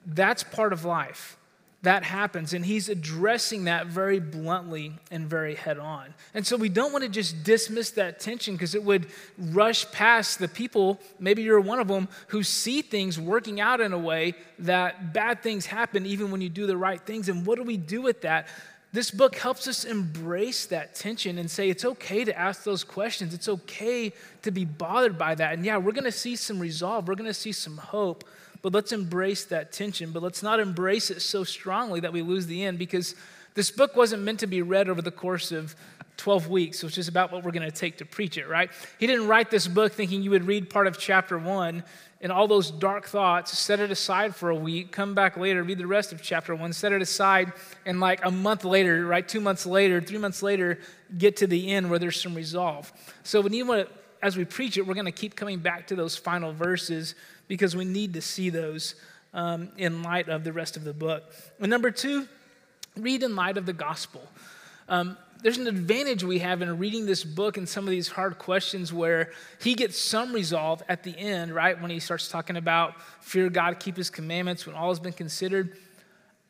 That's 0.05 0.43
part 0.43 0.73
of 0.73 0.85
life 0.85 1.37
that 1.83 2.03
happens. 2.03 2.53
And 2.53 2.65
he's 2.65 2.89
addressing 2.89 3.65
that 3.65 3.87
very 3.87 4.19
bluntly 4.19 4.93
and 5.11 5.27
very 5.27 5.55
head 5.55 5.77
on. 5.77 6.13
And 6.33 6.45
so 6.45 6.57
we 6.57 6.69
don't 6.69 6.91
want 6.91 7.03
to 7.03 7.09
just 7.09 7.43
dismiss 7.43 7.91
that 7.91 8.19
tension 8.19 8.55
because 8.55 8.73
it 8.73 8.83
would 8.83 9.07
rush 9.37 9.89
past 9.91 10.39
the 10.39 10.47
people, 10.47 10.99
maybe 11.19 11.43
you're 11.43 11.61
one 11.61 11.79
of 11.79 11.87
them, 11.87 12.07
who 12.27 12.41
see 12.41 12.81
things 12.81 13.19
working 13.19 13.61
out 13.61 13.79
in 13.79 13.93
a 13.93 13.97
way 13.97 14.33
that 14.59 15.13
bad 15.13 15.43
things 15.43 15.67
happen 15.67 16.05
even 16.05 16.31
when 16.31 16.41
you 16.41 16.49
do 16.49 16.65
the 16.65 16.77
right 16.77 17.01
things. 17.01 17.29
And 17.29 17.45
what 17.45 17.57
do 17.57 17.63
we 17.63 17.77
do 17.77 18.01
with 18.01 18.21
that? 18.21 18.47
This 18.93 19.11
book 19.11 19.35
helps 19.35 19.67
us 19.67 19.83
embrace 19.83 20.65
that 20.67 20.95
tension 20.95 21.37
and 21.37 21.51
say 21.51 21.69
it's 21.69 21.85
okay 21.85 22.23
to 22.23 22.37
ask 22.37 22.63
those 22.63 22.83
questions. 22.83 23.33
It's 23.33 23.49
okay 23.49 24.13
to 24.41 24.49
be 24.49 24.65
bothered 24.65 25.17
by 25.17 25.35
that. 25.35 25.53
And 25.53 25.63
yeah, 25.63 25.77
we're 25.77 25.91
going 25.91 26.05
to 26.05 26.11
see 26.11 26.35
some 26.35 26.59
resolve, 26.59 27.07
we're 27.07 27.15
going 27.15 27.29
to 27.29 27.33
see 27.33 27.51
some 27.51 27.77
hope 27.77 28.23
but 28.67 28.73
let's 28.73 28.91
embrace 28.91 29.45
that 29.45 29.71
tension. 29.71 30.11
But 30.11 30.21
let's 30.21 30.43
not 30.43 30.59
embrace 30.59 31.09
it 31.09 31.21
so 31.21 31.45
strongly 31.45 32.01
that 32.01 32.11
we 32.11 32.21
lose 32.21 32.47
the 32.47 32.65
end 32.65 32.77
because 32.77 33.15
this 33.53 33.71
book 33.71 33.95
wasn't 33.95 34.23
meant 34.23 34.41
to 34.41 34.47
be 34.47 34.61
read 34.61 34.89
over 34.89 35.01
the 35.01 35.09
course 35.09 35.53
of 35.53 35.73
12 36.17 36.49
weeks, 36.49 36.83
which 36.83 36.97
is 36.97 37.07
about 37.07 37.31
what 37.31 37.45
we're 37.45 37.51
going 37.51 37.63
to 37.63 37.71
take 37.71 37.99
to 37.99 38.05
preach 38.05 38.37
it, 38.37 38.45
right? 38.45 38.69
He 38.99 39.07
didn't 39.07 39.29
write 39.29 39.49
this 39.49 39.69
book 39.69 39.93
thinking 39.93 40.21
you 40.21 40.31
would 40.31 40.45
read 40.45 40.69
part 40.69 40.85
of 40.85 40.99
chapter 40.99 41.39
one 41.39 41.85
and 42.19 42.29
all 42.29 42.45
those 42.45 42.69
dark 42.69 43.07
thoughts, 43.07 43.57
set 43.57 43.79
it 43.79 43.89
aside 43.89 44.35
for 44.35 44.49
a 44.49 44.55
week, 44.55 44.91
come 44.91 45.15
back 45.15 45.37
later, 45.37 45.63
read 45.63 45.77
the 45.77 45.87
rest 45.87 46.11
of 46.11 46.21
chapter 46.21 46.53
one, 46.53 46.73
set 46.73 46.91
it 46.91 47.01
aside, 47.01 47.53
and 47.85 48.01
like 48.01 48.19
a 48.25 48.31
month 48.31 48.65
later, 48.65 49.05
right, 49.05 49.25
two 49.25 49.39
months 49.39 49.65
later, 49.65 50.01
three 50.01 50.17
months 50.17 50.43
later, 50.43 50.77
get 51.17 51.37
to 51.37 51.47
the 51.47 51.71
end 51.71 51.89
where 51.89 51.99
there's 51.99 52.21
some 52.21 52.35
resolve. 52.35 52.91
So 53.23 53.39
when 53.39 53.53
you 53.53 53.65
want 53.65 53.87
to, 53.87 53.93
as 54.21 54.35
we 54.35 54.43
preach 54.43 54.77
it, 54.77 54.85
we're 54.85 54.93
going 54.93 55.05
to 55.05 55.11
keep 55.13 55.37
coming 55.37 55.59
back 55.59 55.87
to 55.87 55.95
those 55.95 56.17
final 56.17 56.51
verses 56.51 57.15
because 57.47 57.75
we 57.75 57.85
need 57.85 58.13
to 58.13 58.21
see 58.21 58.49
those 58.49 58.95
um, 59.33 59.69
in 59.77 60.03
light 60.03 60.29
of 60.29 60.43
the 60.43 60.53
rest 60.53 60.77
of 60.77 60.83
the 60.83 60.93
book. 60.93 61.23
And 61.59 61.69
number 61.69 61.91
two, 61.91 62.27
read 62.95 63.23
in 63.23 63.35
light 63.35 63.57
of 63.57 63.65
the 63.65 63.73
gospel. 63.73 64.21
Um, 64.89 65.17
there's 65.43 65.57
an 65.57 65.67
advantage 65.67 66.23
we 66.23 66.39
have 66.39 66.61
in 66.61 66.79
reading 66.79 67.05
this 67.05 67.23
book 67.23 67.57
and 67.57 67.69
some 67.69 67.83
of 67.83 67.91
these 67.91 68.07
hard 68.07 68.39
questions 68.39 68.91
where 68.91 69.31
he 69.61 69.75
gets 69.75 69.99
some 69.99 70.33
resolve 70.33 70.81
at 70.89 71.03
the 71.03 71.15
end, 71.17 71.53
right? 71.53 71.79
When 71.79 71.91
he 71.91 71.99
starts 71.99 72.27
talking 72.27 72.57
about 72.57 72.99
fear 73.21 73.49
God, 73.49 73.79
keep 73.79 73.97
his 73.97 74.09
commandments, 74.09 74.65
when 74.65 74.75
all 74.75 74.89
has 74.89 74.99
been 74.99 75.13
considered. 75.13 75.77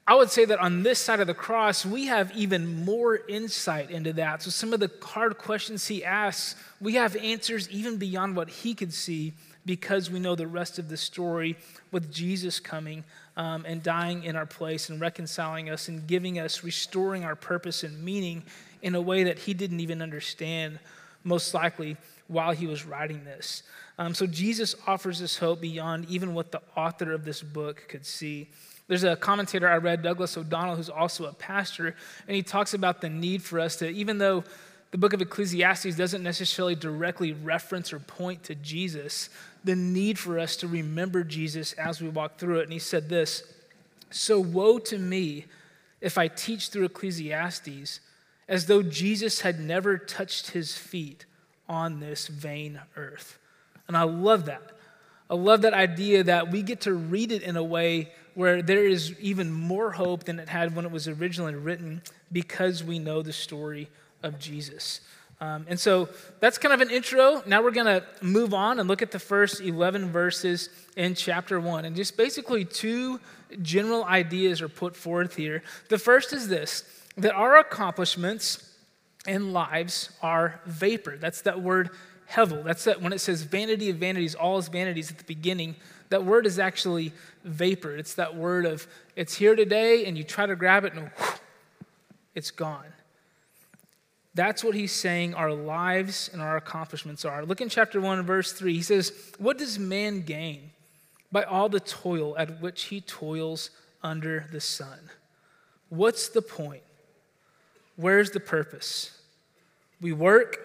I 0.08 0.16
would 0.16 0.30
say 0.30 0.46
that 0.46 0.60
on 0.60 0.84
this 0.84 1.00
side 1.00 1.20
of 1.20 1.28
the 1.28 1.34
cross, 1.34 1.86
we 1.86 2.06
have 2.06 2.32
even 2.32 2.86
more 2.86 3.20
insight 3.28 3.92
into 3.92 4.14
that. 4.14 4.42
So, 4.42 4.50
some 4.50 4.72
of 4.72 4.80
the 4.80 4.90
hard 5.02 5.38
questions 5.38 5.88
he 5.88 6.06
asks, 6.06 6.56
we 6.80 6.94
have 6.94 7.18
answers 7.18 7.70
even 7.70 7.98
beyond 7.98 8.38
what 8.38 8.50
he 8.50 8.74
could 8.74 8.94
see 8.94 9.34
because 9.68 10.10
we 10.10 10.20
know 10.20 10.34
the 10.34 10.48
rest 10.48 10.80
of 10.80 10.90
the 10.90 10.98
story 10.98 11.56
with 11.92 12.12
Jesus 12.12 12.60
coming 12.60 13.04
um, 13.36 13.66
and 13.68 13.84
dying 13.84 14.24
in 14.24 14.36
our 14.36 14.48
place 14.48 14.90
and 14.90 15.00
reconciling 15.00 15.70
us 15.70 15.88
and 15.90 16.08
giving 16.08 16.40
us, 16.40 16.64
restoring 16.64 17.24
our 17.24 17.36
purpose 17.36 17.84
and 17.84 18.04
meaning 18.04 18.42
in 18.82 18.96
a 18.96 19.02
way 19.02 19.24
that 19.26 19.38
he 19.38 19.54
didn't 19.54 19.80
even 19.80 20.02
understand, 20.02 20.80
most 21.24 21.54
likely, 21.54 21.98
while 22.28 22.52
he 22.52 22.66
was 22.66 22.86
writing 22.86 23.24
this. 23.26 23.64
Um, 24.00 24.14
so 24.14 24.26
Jesus 24.26 24.76
offers 24.88 25.22
us 25.22 25.38
hope 25.38 25.62
beyond 25.62 26.06
even 26.10 26.34
what 26.34 26.52
the 26.52 26.62
author 26.76 27.12
of 27.12 27.26
this 27.26 27.44
book 27.44 27.84
could 27.88 28.06
see. 28.06 28.50
There's 28.88 29.04
a 29.04 29.16
commentator 29.16 29.68
I 29.68 29.78
read, 29.78 30.02
Douglas 30.02 30.38
O'Donnell, 30.38 30.76
who's 30.76 30.90
also 30.90 31.26
a 31.26 31.34
pastor, 31.34 31.96
and 32.28 32.36
he 32.36 32.42
talks 32.42 32.74
about 32.74 33.02
the 33.02 33.10
need 33.10 33.44
for 33.44 33.60
us 33.60 33.76
to, 33.78 33.90
even 33.90 34.18
though 34.18 34.44
the 34.92 34.98
book 34.98 35.14
of 35.14 35.22
Ecclesiastes 35.22 35.96
doesn't 35.96 36.24
necessarily 36.24 36.76
directly 36.76 37.34
reference 37.34 37.92
or 37.92 38.00
point 38.00 38.44
to 38.44 38.56
Jesus, 38.56 39.30
the 39.64 39.76
need 39.76 40.18
for 40.18 40.40
us 40.40 40.56
to 40.58 40.68
remember 40.68 41.24
Jesus 41.24 41.74
as 41.74 42.02
we 42.02 42.08
walk 42.08 42.38
through 42.38 42.60
it. 42.60 42.64
And 42.64 42.74
he 42.74 42.80
said 42.80 43.10
this 43.10 43.44
So 44.10 44.40
woe 44.40 44.80
to 44.80 44.98
me 44.98 45.46
if 46.00 46.18
I 46.18 46.28
teach 46.28 46.70
through 46.70 46.86
Ecclesiastes 46.86 48.00
as 48.48 48.68
though 48.68 48.82
Jesus 48.82 49.42
had 49.42 49.60
never 49.60 49.98
touched 49.98 50.52
his 50.52 50.78
feet 50.78 51.26
on 51.68 52.00
this 52.00 52.28
vain 52.28 52.80
earth. 52.96 53.38
And 53.88 53.98
I 53.98 54.04
love 54.04 54.46
that. 54.46 54.72
I 55.30 55.36
love 55.36 55.64
that 55.64 55.74
idea 55.74 56.24
that 56.24 56.52
we 56.52 56.62
get 56.62 56.82
to 56.82 56.94
read 56.94 57.34
it 57.34 57.44
in 57.44 57.58
a 57.58 57.64
way 57.64 58.14
where 58.36 58.62
there 58.62 58.86
is 58.86 59.20
even 59.20 59.52
more 59.52 59.92
hope 59.92 60.24
than 60.24 60.40
it 60.40 60.48
had 60.48 60.76
when 60.76 60.86
it 60.86 60.92
was 60.92 61.08
originally 61.08 61.56
written 61.56 62.02
because 62.32 62.84
we 62.84 63.00
know 63.00 63.22
the 63.22 63.34
story 63.34 63.90
of 64.28 64.40
Jesus. 64.40 65.02
Um, 65.40 65.66
and 65.70 65.80
so 65.80 66.10
that's 66.40 66.58
kind 66.58 66.74
of 66.74 66.82
an 66.82 66.90
intro. 66.90 67.44
Now 67.46 67.62
we're 67.62 67.72
going 67.72 67.86
to 67.86 68.04
move 68.22 68.54
on 68.54 68.80
and 68.80 68.88
look 68.88 69.02
at 69.02 69.12
the 69.12 69.20
first 69.20 69.62
11 69.62 70.10
verses 70.10 70.70
in 70.96 71.14
chapter 71.14 71.60
1. 71.60 71.86
And 71.86 71.96
just 71.96 72.18
basically 72.18 72.66
two 72.66 73.20
general 73.62 74.04
ideas 74.04 74.62
are 74.62 74.70
put 74.70 74.96
forth 74.96 75.36
here. 75.36 75.62
The 75.90 75.98
first 75.98 76.34
is 76.34 76.48
this 76.48 76.84
that 77.18 77.34
our 77.34 77.58
accomplishments 77.58 78.76
and 79.26 79.52
lives 79.52 80.12
are 80.22 80.62
vapor. 80.66 81.18
That's 81.18 81.42
that 81.42 81.62
word 81.62 81.90
hevel. 82.32 82.64
That's 82.64 82.84
that 82.84 83.02
when 83.02 83.14
it 83.14 83.20
says 83.20 83.42
vanity 83.42 83.90
of 83.90 83.98
vanities, 83.98 84.36
all 84.36 84.58
is 84.58 84.68
vanities 84.68 85.12
at 85.12 85.18
the 85.18 85.24
beginning. 85.24 85.76
That 86.10 86.26
word 86.26 86.46
is 86.46 86.60
actually 86.60 87.14
vapor. 87.44 87.96
It's 87.96 88.14
that 88.16 88.36
word 88.36 88.66
of 88.66 88.88
it's 89.16 89.36
here 89.36 89.56
today 89.56 90.06
and 90.06 90.18
you 90.18 90.24
try 90.24 90.46
to 90.46 90.56
grab 90.56 90.86
it 90.86 90.94
and 90.94 91.10
whoosh, 91.18 91.30
it's 92.36 92.52
gone. 92.52 92.86
That's 94.38 94.64
what 94.64 94.76
he's 94.76 94.92
saying 94.92 95.34
our 95.34 95.52
lives 95.52 96.30
and 96.32 96.44
our 96.44 96.58
accomplishments 96.58 97.26
are. 97.26 97.44
Look 97.44 97.60
in 97.60 97.70
chapter 97.70 98.00
1, 98.00 98.22
verse 98.22 98.52
3. 98.52 98.72
He 98.72 98.84
says, 98.84 99.12
What 99.40 99.58
does 99.58 99.80
man 99.80 100.22
gain 100.22 100.70
by 101.32 101.42
all 101.42 101.70
the 101.70 101.80
toil 101.80 102.38
at 102.38 102.62
which 102.62 102.84
he 102.84 103.02
toils 103.02 103.72
under 104.04 104.46
the 104.52 104.62
sun? 104.62 105.00
What's 105.90 106.30
the 106.30 106.44
point? 106.44 106.84
Where's 107.96 108.30
the 108.30 108.40
purpose? 108.40 109.20
We 110.02 110.14
work, 110.14 110.60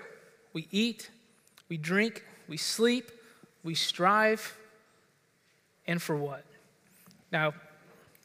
we 0.52 0.69
eat, 0.71 1.09
We 1.71 1.79
drink, 1.79 2.26
we 2.49 2.59
sleep, 2.59 3.11
we 3.64 3.75
strive, 3.75 4.55
and 5.87 6.02
for 6.02 6.14
what? 6.14 6.45
Now, 7.33 7.55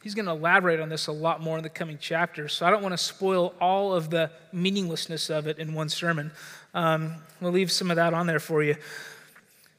he's 0.04 0.16
going 0.16 0.26
to 0.26 0.32
elaborate 0.32 0.80
on 0.80 0.90
this 0.90 1.08
a 1.08 1.12
lot 1.12 1.42
more 1.42 1.58
in 1.58 1.64
the 1.64 1.70
coming 1.70 1.98
chapters, 1.98 2.54
so 2.54 2.66
I 2.66 2.72
don't 2.72 2.84
want 2.84 2.94
to 2.94 2.98
spoil 2.98 3.54
all 3.60 3.94
of 3.94 4.10
the 4.10 4.32
meaninglessness 4.54 5.30
of 5.30 5.48
it 5.48 5.60
in 5.60 5.74
one 5.74 5.90
sermon. 5.90 6.32
Um, 6.74 7.16
we'll 7.42 7.52
leave 7.52 7.72
some 7.72 7.90
of 7.90 7.96
that 7.98 8.14
on 8.14 8.28
there 8.28 8.40
for 8.40 8.64
you. 8.64 8.76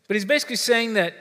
But 0.06 0.16
he's 0.16 0.24
basically 0.24 0.56
saying 0.56 0.94
that 0.94 1.14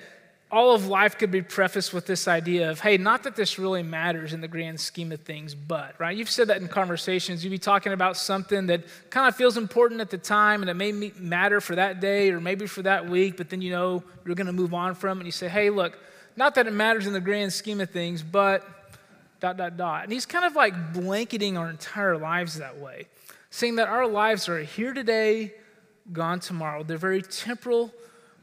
all 0.50 0.74
of 0.74 0.88
life 0.88 1.18
could 1.18 1.30
be 1.30 1.42
prefaced 1.42 1.94
with 1.94 2.06
this 2.06 2.26
idea 2.26 2.72
of, 2.72 2.80
hey, 2.80 2.98
not 2.98 3.24
that 3.24 3.36
this 3.36 3.60
really 3.60 3.84
matters 3.84 4.32
in 4.32 4.40
the 4.40 4.48
grand 4.48 4.80
scheme 4.80 5.12
of 5.12 5.20
things, 5.22 5.54
but, 5.54 6.00
right? 6.00 6.16
You've 6.16 6.30
said 6.30 6.48
that 6.48 6.62
in 6.62 6.70
conversations. 6.70 7.44
You'd 7.44 7.50
be 7.50 7.58
talking 7.58 7.92
about 7.92 8.16
something 8.16 8.68
that 8.68 8.86
kind 9.10 9.28
of 9.28 9.36
feels 9.36 9.58
important 9.58 10.00
at 10.00 10.10
the 10.10 10.18
time 10.18 10.62
and 10.62 10.70
it 10.70 10.74
may 10.74 10.94
matter 11.20 11.60
for 11.60 11.76
that 11.76 12.00
day 12.00 12.32
or 12.32 12.40
maybe 12.40 12.66
for 12.66 12.82
that 12.84 13.10
week, 13.10 13.36
but 13.36 13.50
then 13.50 13.62
you 13.62 13.72
know 13.72 14.04
you're 14.26 14.36
going 14.36 14.48
to 14.48 14.54
move 14.54 14.74
on 14.74 14.96
from 14.96 15.18
it 15.18 15.22
and 15.22 15.28
you 15.28 15.34
say, 15.34 15.50
hey, 15.50 15.70
look, 15.70 16.00
not 16.38 16.56
that 16.56 16.66
it 16.66 16.74
matters 16.74 17.08
in 17.08 17.14
the 17.14 17.20
grand 17.20 17.52
scheme 17.52 17.82
of 17.82 17.90
things, 17.90 18.24
but 18.24 18.66
dot, 19.40 19.58
dot, 19.58 19.78
dot. 19.78 20.04
And 20.04 20.12
he's 20.12 20.26
kind 20.26 20.46
of 20.46 20.56
like 20.56 20.94
blanketing 20.94 21.58
our 21.58 21.70
entire 21.70 22.18
lives 22.18 22.58
that 22.60 22.78
way, 22.78 23.08
saying 23.50 23.76
that 23.76 23.88
our 23.88 24.08
lives 24.08 24.50
are 24.50 24.60
here 24.60 24.94
today, 24.94 25.54
gone 26.12 26.40
tomorrow. 26.40 26.84
They're 26.84 26.98
very 26.98 27.22
temporal 27.22 27.92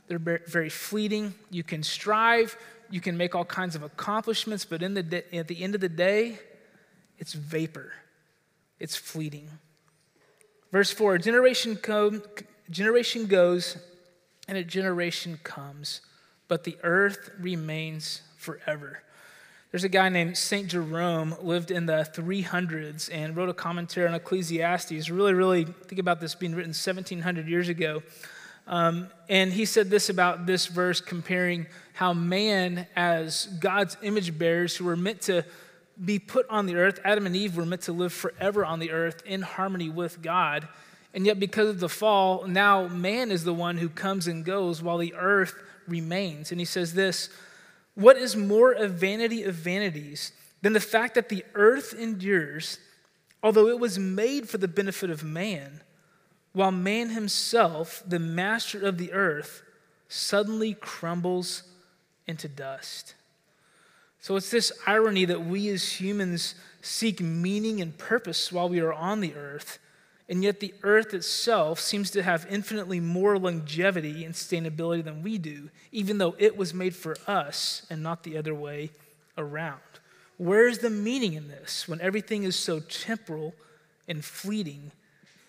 they're 0.07 0.41
very 0.47 0.69
fleeting. 0.69 1.35
You 1.51 1.63
can 1.63 1.83
strive, 1.83 2.57
you 2.91 3.01
can 3.01 3.17
make 3.17 3.35
all 3.35 3.45
kinds 3.45 3.75
of 3.75 3.83
accomplishments, 3.83 4.65
but 4.65 4.83
in 4.83 4.95
the 4.95 5.03
de- 5.03 5.37
at 5.37 5.49
the 5.49 5.63
end 5.63 5.75
of 5.75 5.81
the 5.81 5.89
day, 5.89 6.39
it's 7.19 7.33
vapor, 7.33 7.93
it's 8.79 8.97
fleeting. 8.97 9.49
Verse 10.73 10.91
4 10.91 11.19
generation, 11.19 11.77
co- 11.77 12.21
generation 12.71 13.27
goes 13.27 13.79
and 14.47 14.59
a 14.59 14.65
generation 14.65 15.39
comes, 15.43 16.03
but 16.49 16.65
the 16.65 16.77
earth 16.83 17.31
remains 17.39 18.21
forever. 18.37 19.03
There's 19.75 19.83
a 19.83 19.89
guy 19.89 20.09
named 20.09 20.39
St. 20.39 20.69
Jerome, 20.69 21.35
lived 21.43 21.73
in 21.73 21.87
the 21.87 22.09
300s 22.15 23.11
and 23.13 23.37
wrote 23.37 23.49
a 23.49 23.53
commentary 23.53 24.07
on 24.07 24.15
Ecclesiastes. 24.15 25.11
Really, 25.11 25.35
really 25.35 25.65
think 25.65 25.99
about 25.99 26.21
this 26.21 26.37
being 26.37 26.55
written 26.55 26.69
1700 26.69 27.49
years 27.49 27.69
ago. 27.69 28.05
Um, 28.69 29.09
and 29.29 29.53
he 29.53 29.65
said 29.65 29.91
this 29.91 30.11
about 30.11 30.47
this 30.47 30.69
verse, 30.69 31.01
comparing 31.01 31.67
how 31.93 32.13
man, 32.13 32.87
as 32.95 33.47
God's 33.59 33.97
image 34.01 34.39
bearers 34.39 34.77
who 34.77 34.85
were 34.85 34.95
meant 34.95 35.23
to 35.23 35.45
be 36.05 36.21
put 36.21 36.49
on 36.49 36.67
the 36.67 36.77
earth, 36.77 37.01
Adam 37.05 37.27
and 37.27 37.35
Eve 37.35 37.57
were 37.57 37.67
meant 37.67 37.83
to 37.83 37.93
live 37.93 38.13
forever 38.13 38.65
on 38.65 38.79
the 38.79 38.93
earth 38.93 39.25
in 39.27 39.43
harmony 39.43 39.89
with 39.89 40.23
God. 40.23 40.69
And 41.15 41.27
yet, 41.27 41.41
because 41.41 41.69
of 41.69 41.81
the 41.81 41.89
fall, 41.89 42.47
now 42.47 42.87
man 42.87 43.33
is 43.33 43.43
the 43.43 43.53
one 43.53 43.79
who 43.79 43.89
comes 43.89 44.29
and 44.29 44.45
goes 44.45 44.81
while 44.81 44.99
the 44.99 45.15
earth 45.15 45.57
remains. 45.89 46.53
And 46.53 46.61
he 46.61 46.65
says 46.65 46.95
this 46.95 47.29
What 47.95 48.17
is 48.17 48.37
more 48.37 48.73
a 48.73 48.89
vanity 48.89 49.45
of 49.45 49.55
vanities 49.55 50.33
than 50.63 50.73
the 50.73 50.81
fact 50.81 51.15
that 51.15 51.29
the 51.29 51.45
earth 51.55 51.95
endures, 51.95 52.79
although 53.43 53.69
it 53.69 53.79
was 53.79 53.99
made 53.99 54.49
for 54.49 54.59
the 54.59 54.69
benefit 54.69 55.11
of 55.11 55.23
man? 55.23 55.81
while 56.55 56.71
man 56.71 57.11
himself, 57.11 58.03
the 58.07 58.21
master 58.21 58.87
of 58.87 58.97
the 58.97 59.13
earth, 59.13 59.63
suddenly 60.09 60.73
crumbles 60.73 61.65
into 62.27 62.49
dust. 62.49 63.15
So 64.21 64.37
it's 64.37 64.51
this 64.51 64.73
irony 64.87 65.25
that 65.27 65.45
we 65.45 65.69
as 65.69 66.01
humans 66.01 66.55
seek 66.81 67.21
meaning 67.21 67.83
and 67.83 67.99
purpose 67.99 68.53
while 68.53 68.69
we 68.69 68.81
are 68.81 68.93
on 68.93 69.21
the 69.21 69.35
earth, 69.35 69.81
and 70.29 70.43
yet 70.43 70.61
the 70.61 70.75
earth 70.83 71.13
itself 71.13 71.79
seems 71.79 72.11
to 72.13 72.23
have 72.23 72.47
infinitely 72.49 73.01
more 73.01 73.39
longevity 73.39 74.25
and 74.25 74.35
sustainability 74.35 75.05
than 75.05 75.23
we 75.23 75.39
do, 75.39 75.71
even 75.93 76.19
though 76.19 76.35
it 76.39 76.57
was 76.57 76.73
made 76.73 76.95
for 76.95 77.17
us 77.27 77.87
and 77.91 78.03
not 78.03 78.23
the 78.23 78.37
other 78.37 78.55
way 78.55 78.91
around. 79.37 79.81
Where's 80.37 80.79
the 80.79 80.91
meaning 80.91 81.35
in 81.35 81.49
this 81.49 81.87
when 81.87 82.01
everything 82.01 82.45
is 82.45 82.57
so 82.57 82.81
temporal 82.81 83.55
and 84.09 84.25
fleeting 84.25 84.93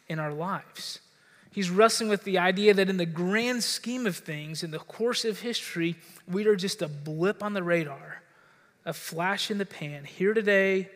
in 0.07 0.19
our 0.19 0.33
lives. 0.33 0.99
He's 1.51 1.69
wrestling 1.69 2.09
with 2.09 2.23
the 2.23 2.37
idea 2.37 2.73
that 2.73 2.89
in 2.89 2.97
the 2.97 3.05
grand 3.05 3.63
scheme 3.63 4.05
of 4.05 4.17
things, 4.17 4.63
in 4.63 4.71
the 4.71 4.79
course 4.79 5.23
of 5.25 5.39
history, 5.39 5.95
we 6.27 6.45
are 6.47 6.55
just 6.55 6.81
a 6.81 6.87
blip 6.87 7.41
on 7.41 7.53
the 7.53 7.63
radar, 7.63 8.21
a 8.85 8.93
flash 8.93 9.49
in 9.49 9.57
the 9.57 9.65
pan, 9.65 10.03
here 10.03 10.33
today, 10.33 10.89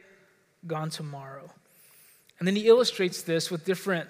gone 0.67 0.89
tomorrow. 0.89 1.49
And 2.39 2.47
then 2.47 2.55
he 2.55 2.67
illustrates 2.67 3.21
this 3.21 3.51
with 3.51 3.65
different 3.65 4.09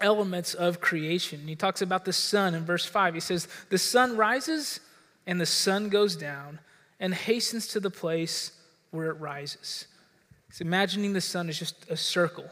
elements 0.00 0.54
of 0.54 0.80
creation. 0.80 1.46
He 1.46 1.56
talks 1.56 1.82
about 1.82 2.04
the 2.04 2.12
sun 2.12 2.54
in 2.54 2.64
verse 2.64 2.86
5. 2.86 3.14
He 3.14 3.20
says, 3.20 3.48
The 3.68 3.78
sun 3.78 4.16
rises 4.16 4.80
and 5.26 5.40
the 5.40 5.46
sun 5.46 5.90
goes 5.90 6.16
down 6.16 6.60
and 6.98 7.14
hastens 7.14 7.66
to 7.68 7.80
the 7.80 7.90
place 7.90 8.52
where 8.90 9.10
it 9.10 9.20
rises. 9.20 9.86
He's 10.48 10.60
imagining 10.60 11.12
the 11.12 11.20
sun 11.20 11.48
is 11.48 11.58
just 11.58 11.88
a 11.90 11.96
circle 11.96 12.48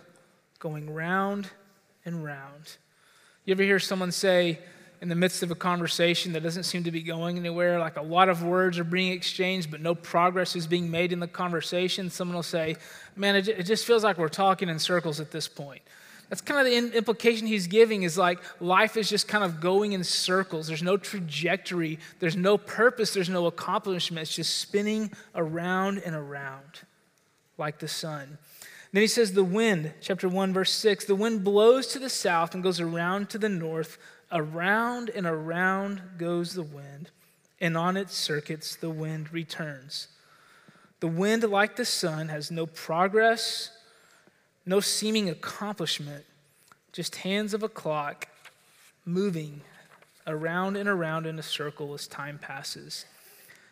going 0.58 0.92
round 0.92 1.50
and 2.04 2.22
round. 2.22 2.76
You 3.44 3.52
ever 3.52 3.62
hear 3.62 3.78
someone 3.78 4.12
say, 4.12 4.58
in 5.00 5.08
the 5.08 5.14
midst 5.14 5.42
of 5.42 5.50
a 5.50 5.54
conversation 5.54 6.32
that 6.32 6.42
doesn't 6.42 6.64
seem 6.64 6.84
to 6.84 6.90
be 6.90 7.02
going 7.02 7.38
anywhere, 7.38 7.78
like 7.78 7.96
a 7.96 8.02
lot 8.02 8.28
of 8.28 8.42
words 8.42 8.78
are 8.78 8.84
being 8.84 9.12
exchanged, 9.12 9.70
but 9.70 9.80
no 9.80 9.94
progress 9.94 10.56
is 10.56 10.66
being 10.66 10.90
made 10.90 11.12
in 11.12 11.20
the 11.20 11.28
conversation, 11.28 12.10
someone 12.10 12.34
will 12.34 12.42
say, 12.42 12.76
Man, 13.16 13.36
it 13.36 13.62
just 13.64 13.84
feels 13.84 14.04
like 14.04 14.18
we're 14.18 14.28
talking 14.28 14.68
in 14.68 14.78
circles 14.78 15.18
at 15.20 15.30
this 15.30 15.48
point. 15.48 15.82
That's 16.28 16.42
kind 16.42 16.60
of 16.60 16.66
the 16.66 16.96
implication 16.96 17.46
he's 17.46 17.66
giving 17.66 18.02
is 18.02 18.18
like 18.18 18.38
life 18.60 18.96
is 18.96 19.08
just 19.08 19.28
kind 19.28 19.42
of 19.42 19.60
going 19.60 19.92
in 19.92 20.04
circles. 20.04 20.66
There's 20.66 20.82
no 20.82 20.96
trajectory, 20.96 21.98
there's 22.18 22.36
no 22.36 22.58
purpose, 22.58 23.14
there's 23.14 23.30
no 23.30 23.46
accomplishment. 23.46 24.22
It's 24.22 24.36
just 24.36 24.58
spinning 24.58 25.10
around 25.34 25.98
and 26.04 26.14
around 26.14 26.82
like 27.56 27.78
the 27.78 27.88
sun. 27.88 28.38
Then 28.92 29.02
he 29.02 29.06
says, 29.06 29.32
The 29.32 29.44
wind, 29.44 29.92
chapter 30.00 30.28
1, 30.28 30.52
verse 30.52 30.72
6, 30.72 31.06
the 31.06 31.14
wind 31.14 31.44
blows 31.44 31.86
to 31.88 31.98
the 31.98 32.10
south 32.10 32.54
and 32.54 32.62
goes 32.62 32.80
around 32.80 33.30
to 33.30 33.38
the 33.38 33.48
north. 33.48 33.98
Around 34.30 35.10
and 35.10 35.26
around 35.26 36.02
goes 36.18 36.54
the 36.54 36.62
wind, 36.62 37.10
and 37.60 37.76
on 37.76 37.96
its 37.96 38.14
circuits 38.14 38.76
the 38.76 38.90
wind 38.90 39.32
returns. 39.32 40.08
The 41.00 41.08
wind, 41.08 41.44
like 41.44 41.76
the 41.76 41.84
sun, 41.84 42.28
has 42.28 42.50
no 42.50 42.66
progress, 42.66 43.70
no 44.66 44.80
seeming 44.80 45.28
accomplishment, 45.28 46.24
just 46.92 47.16
hands 47.16 47.54
of 47.54 47.62
a 47.62 47.68
clock 47.68 48.28
moving 49.04 49.62
around 50.26 50.76
and 50.76 50.88
around 50.88 51.26
in 51.26 51.38
a 51.38 51.42
circle 51.42 51.94
as 51.94 52.06
time 52.06 52.38
passes. 52.38 53.06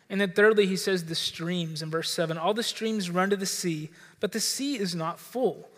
And 0.09 0.21
then, 0.21 0.31
thirdly, 0.31 0.65
he 0.65 0.77
says 0.77 1.05
the 1.05 1.15
streams 1.15 1.81
in 1.81 1.91
verse 1.91 2.09
7 2.09 2.37
all 2.37 2.53
the 2.53 2.63
streams 2.63 3.09
run 3.09 3.29
to 3.29 3.35
the 3.35 3.45
sea, 3.45 3.89
but 4.19 4.31
the 4.31 4.39
sea 4.39 4.77
is 4.77 4.95
not 4.95 5.19
full. 5.19 5.69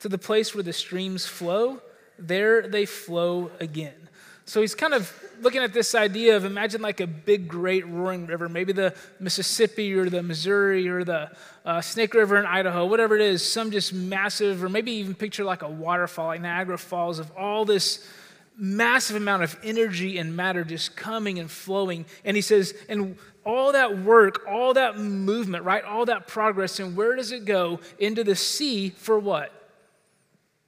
To 0.00 0.08
the 0.08 0.18
place 0.18 0.54
where 0.54 0.62
the 0.62 0.72
streams 0.72 1.26
flow, 1.26 1.80
there 2.18 2.68
they 2.68 2.86
flow 2.86 3.50
again. 3.58 4.07
So 4.48 4.62
he's 4.62 4.74
kind 4.74 4.94
of 4.94 5.12
looking 5.42 5.62
at 5.62 5.74
this 5.74 5.94
idea 5.94 6.34
of 6.34 6.46
imagine 6.46 6.80
like 6.80 7.00
a 7.00 7.06
big, 7.06 7.48
great 7.48 7.86
roaring 7.86 8.26
river, 8.26 8.48
maybe 8.48 8.72
the 8.72 8.94
Mississippi 9.20 9.92
or 9.92 10.08
the 10.08 10.22
Missouri 10.22 10.88
or 10.88 11.04
the 11.04 11.30
uh, 11.66 11.82
Snake 11.82 12.14
River 12.14 12.38
in 12.38 12.46
Idaho, 12.46 12.86
whatever 12.86 13.14
it 13.14 13.20
is, 13.20 13.44
some 13.44 13.70
just 13.70 13.92
massive, 13.92 14.64
or 14.64 14.70
maybe 14.70 14.92
even 14.92 15.14
picture 15.14 15.44
like 15.44 15.60
a 15.60 15.68
waterfall, 15.68 16.28
like 16.28 16.40
Niagara 16.40 16.78
Falls, 16.78 17.18
of 17.18 17.30
all 17.36 17.66
this 17.66 18.08
massive 18.56 19.16
amount 19.16 19.42
of 19.42 19.54
energy 19.62 20.16
and 20.16 20.34
matter 20.34 20.64
just 20.64 20.96
coming 20.96 21.38
and 21.38 21.50
flowing. 21.50 22.06
And 22.24 22.34
he 22.34 22.40
says, 22.40 22.72
and 22.88 23.18
all 23.44 23.72
that 23.72 23.98
work, 23.98 24.46
all 24.48 24.72
that 24.72 24.96
movement, 24.96 25.64
right? 25.64 25.84
All 25.84 26.06
that 26.06 26.26
progress, 26.26 26.80
and 26.80 26.96
where 26.96 27.14
does 27.16 27.32
it 27.32 27.44
go? 27.44 27.80
Into 27.98 28.24
the 28.24 28.34
sea 28.34 28.94
for 28.96 29.18
what? 29.18 29.52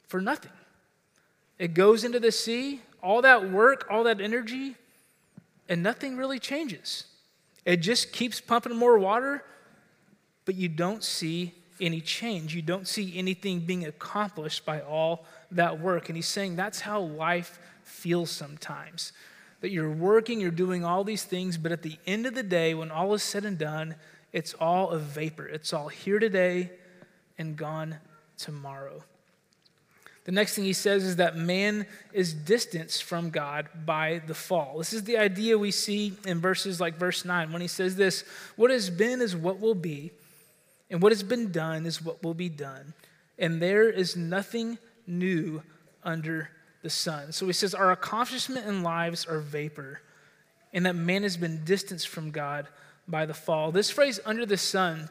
For 0.06 0.20
nothing. 0.20 0.52
It 1.58 1.72
goes 1.72 2.04
into 2.04 2.20
the 2.20 2.30
sea, 2.30 2.82
all 3.02 3.22
that 3.22 3.50
work, 3.50 3.86
all 3.90 4.04
that 4.04 4.20
energy, 4.20 4.76
and 5.68 5.82
nothing 5.82 6.16
really 6.16 6.38
changes. 6.38 7.04
It 7.64 7.78
just 7.78 8.12
keeps 8.12 8.40
pumping 8.40 8.76
more 8.76 8.98
water, 8.98 9.44
but 10.44 10.54
you 10.54 10.68
don't 10.68 11.04
see 11.04 11.54
any 11.80 12.00
change. 12.00 12.54
You 12.54 12.62
don't 12.62 12.86
see 12.86 13.16
anything 13.16 13.60
being 13.60 13.86
accomplished 13.86 14.64
by 14.64 14.80
all 14.80 15.24
that 15.50 15.80
work. 15.80 16.08
And 16.08 16.16
he's 16.16 16.26
saying 16.26 16.56
that's 16.56 16.80
how 16.80 17.00
life 17.00 17.58
feels 17.84 18.30
sometimes. 18.30 19.12
That 19.60 19.70
you're 19.70 19.90
working, 19.90 20.40
you're 20.40 20.50
doing 20.50 20.84
all 20.84 21.04
these 21.04 21.24
things, 21.24 21.58
but 21.58 21.72
at 21.72 21.82
the 21.82 21.98
end 22.06 22.26
of 22.26 22.34
the 22.34 22.42
day, 22.42 22.74
when 22.74 22.90
all 22.90 23.12
is 23.14 23.22
said 23.22 23.44
and 23.44 23.58
done, 23.58 23.94
it's 24.32 24.54
all 24.54 24.90
a 24.90 24.98
vapor. 24.98 25.46
It's 25.46 25.72
all 25.72 25.88
here 25.88 26.18
today 26.18 26.70
and 27.36 27.56
gone 27.56 27.96
tomorrow. 28.38 29.04
The 30.30 30.36
next 30.36 30.54
thing 30.54 30.62
he 30.62 30.74
says 30.74 31.02
is 31.02 31.16
that 31.16 31.36
man 31.36 31.86
is 32.12 32.32
distanced 32.32 33.02
from 33.02 33.30
God 33.30 33.68
by 33.84 34.22
the 34.28 34.32
fall. 34.32 34.78
This 34.78 34.92
is 34.92 35.02
the 35.02 35.18
idea 35.18 35.58
we 35.58 35.72
see 35.72 36.12
in 36.24 36.38
verses 36.38 36.80
like 36.80 36.94
verse 36.94 37.24
9 37.24 37.50
when 37.50 37.60
he 37.60 37.66
says 37.66 37.96
this 37.96 38.22
What 38.54 38.70
has 38.70 38.90
been 38.90 39.20
is 39.20 39.34
what 39.34 39.58
will 39.58 39.74
be, 39.74 40.12
and 40.88 41.02
what 41.02 41.10
has 41.10 41.24
been 41.24 41.50
done 41.50 41.84
is 41.84 42.00
what 42.00 42.22
will 42.22 42.34
be 42.34 42.48
done. 42.48 42.94
And 43.40 43.60
there 43.60 43.90
is 43.90 44.14
nothing 44.14 44.78
new 45.04 45.64
under 46.04 46.50
the 46.82 46.90
sun. 46.90 47.32
So 47.32 47.48
he 47.48 47.52
says, 47.52 47.74
Our 47.74 47.90
accomplishment 47.90 48.66
and 48.66 48.84
lives 48.84 49.26
are 49.26 49.40
vapor, 49.40 50.00
and 50.72 50.86
that 50.86 50.94
man 50.94 51.24
has 51.24 51.36
been 51.36 51.64
distanced 51.64 52.06
from 52.06 52.30
God 52.30 52.68
by 53.08 53.26
the 53.26 53.34
fall. 53.34 53.72
This 53.72 53.90
phrase, 53.90 54.20
under 54.24 54.46
the 54.46 54.56
sun, 54.56 55.08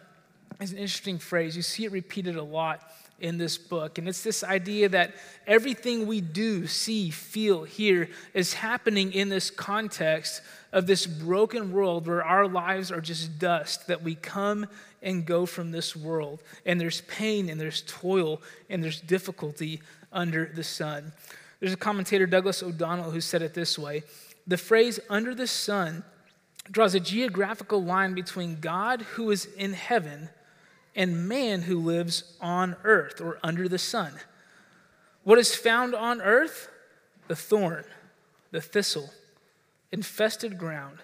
is 0.61 0.71
an 0.71 0.77
interesting 0.77 1.19
phrase. 1.19 1.57
You 1.57 1.61
see 1.61 1.83
it 1.83 1.91
repeated 1.91 2.37
a 2.37 2.41
lot 2.43 2.89
in 3.21 3.37
this 3.37 3.57
book. 3.57 3.97
And 3.97 4.07
it's 4.07 4.23
this 4.23 4.43
idea 4.43 4.89
that 4.89 5.13
everything 5.47 6.07
we 6.07 6.21
do, 6.21 6.67
see, 6.67 7.09
feel, 7.09 7.63
hear 7.63 8.09
is 8.33 8.53
happening 8.53 9.13
in 9.13 9.29
this 9.29 9.51
context 9.51 10.41
of 10.71 10.87
this 10.87 11.05
broken 11.05 11.71
world 11.71 12.07
where 12.07 12.23
our 12.23 12.47
lives 12.47 12.91
are 12.91 13.01
just 13.01 13.39
dust, 13.39 13.87
that 13.87 14.03
we 14.03 14.15
come 14.15 14.67
and 15.01 15.25
go 15.25 15.45
from 15.45 15.71
this 15.71 15.95
world. 15.95 16.41
And 16.65 16.79
there's 16.79 17.01
pain 17.01 17.49
and 17.49 17.59
there's 17.59 17.83
toil 17.87 18.41
and 18.69 18.83
there's 18.83 19.01
difficulty 19.01 19.81
under 20.11 20.45
the 20.45 20.63
sun. 20.63 21.11
There's 21.59 21.73
a 21.73 21.77
commentator, 21.77 22.25
Douglas 22.25 22.63
O'Donnell, 22.63 23.11
who 23.11 23.21
said 23.21 23.41
it 23.41 23.53
this 23.53 23.77
way 23.77 24.03
The 24.47 24.57
phrase 24.57 24.99
under 25.09 25.35
the 25.35 25.47
sun 25.47 26.03
draws 26.71 26.93
a 26.93 26.99
geographical 26.99 27.83
line 27.83 28.13
between 28.13 28.59
God 28.59 29.01
who 29.01 29.31
is 29.31 29.45
in 29.45 29.73
heaven 29.73 30.29
and 30.95 31.27
man 31.27 31.63
who 31.63 31.79
lives 31.79 32.35
on 32.41 32.75
earth 32.83 33.21
or 33.21 33.39
under 33.43 33.67
the 33.67 33.77
sun. 33.77 34.13
What 35.23 35.39
is 35.39 35.55
found 35.55 35.93
on 35.93 36.21
earth? 36.21 36.69
The 37.27 37.35
thorn, 37.35 37.85
the 38.51 38.61
thistle, 38.61 39.11
infested 39.91 40.57
ground, 40.57 40.99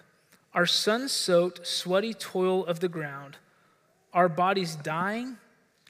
our 0.54 0.66
sun 0.66 1.08
soaked, 1.08 1.66
sweaty 1.66 2.14
toil 2.14 2.64
of 2.64 2.80
the 2.80 2.88
ground, 2.88 3.36
our 4.12 4.28
bodies 4.28 4.74
dying 4.74 5.36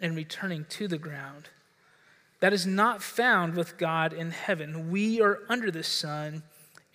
and 0.01 0.17
returning 0.17 0.67
to 0.71 0.89
the 0.89 0.99
ground. 0.99 1.49
That 2.41 2.53
is 2.53 2.67
not 2.67 3.03
found 3.03 3.55
with 3.55 3.79
God 3.79 4.13
in 4.13 4.31
heaven. 4.31 4.91
We 4.91 5.21
are 5.21 5.39
under 5.49 5.71
the 5.71 5.83
sun, 5.83 6.43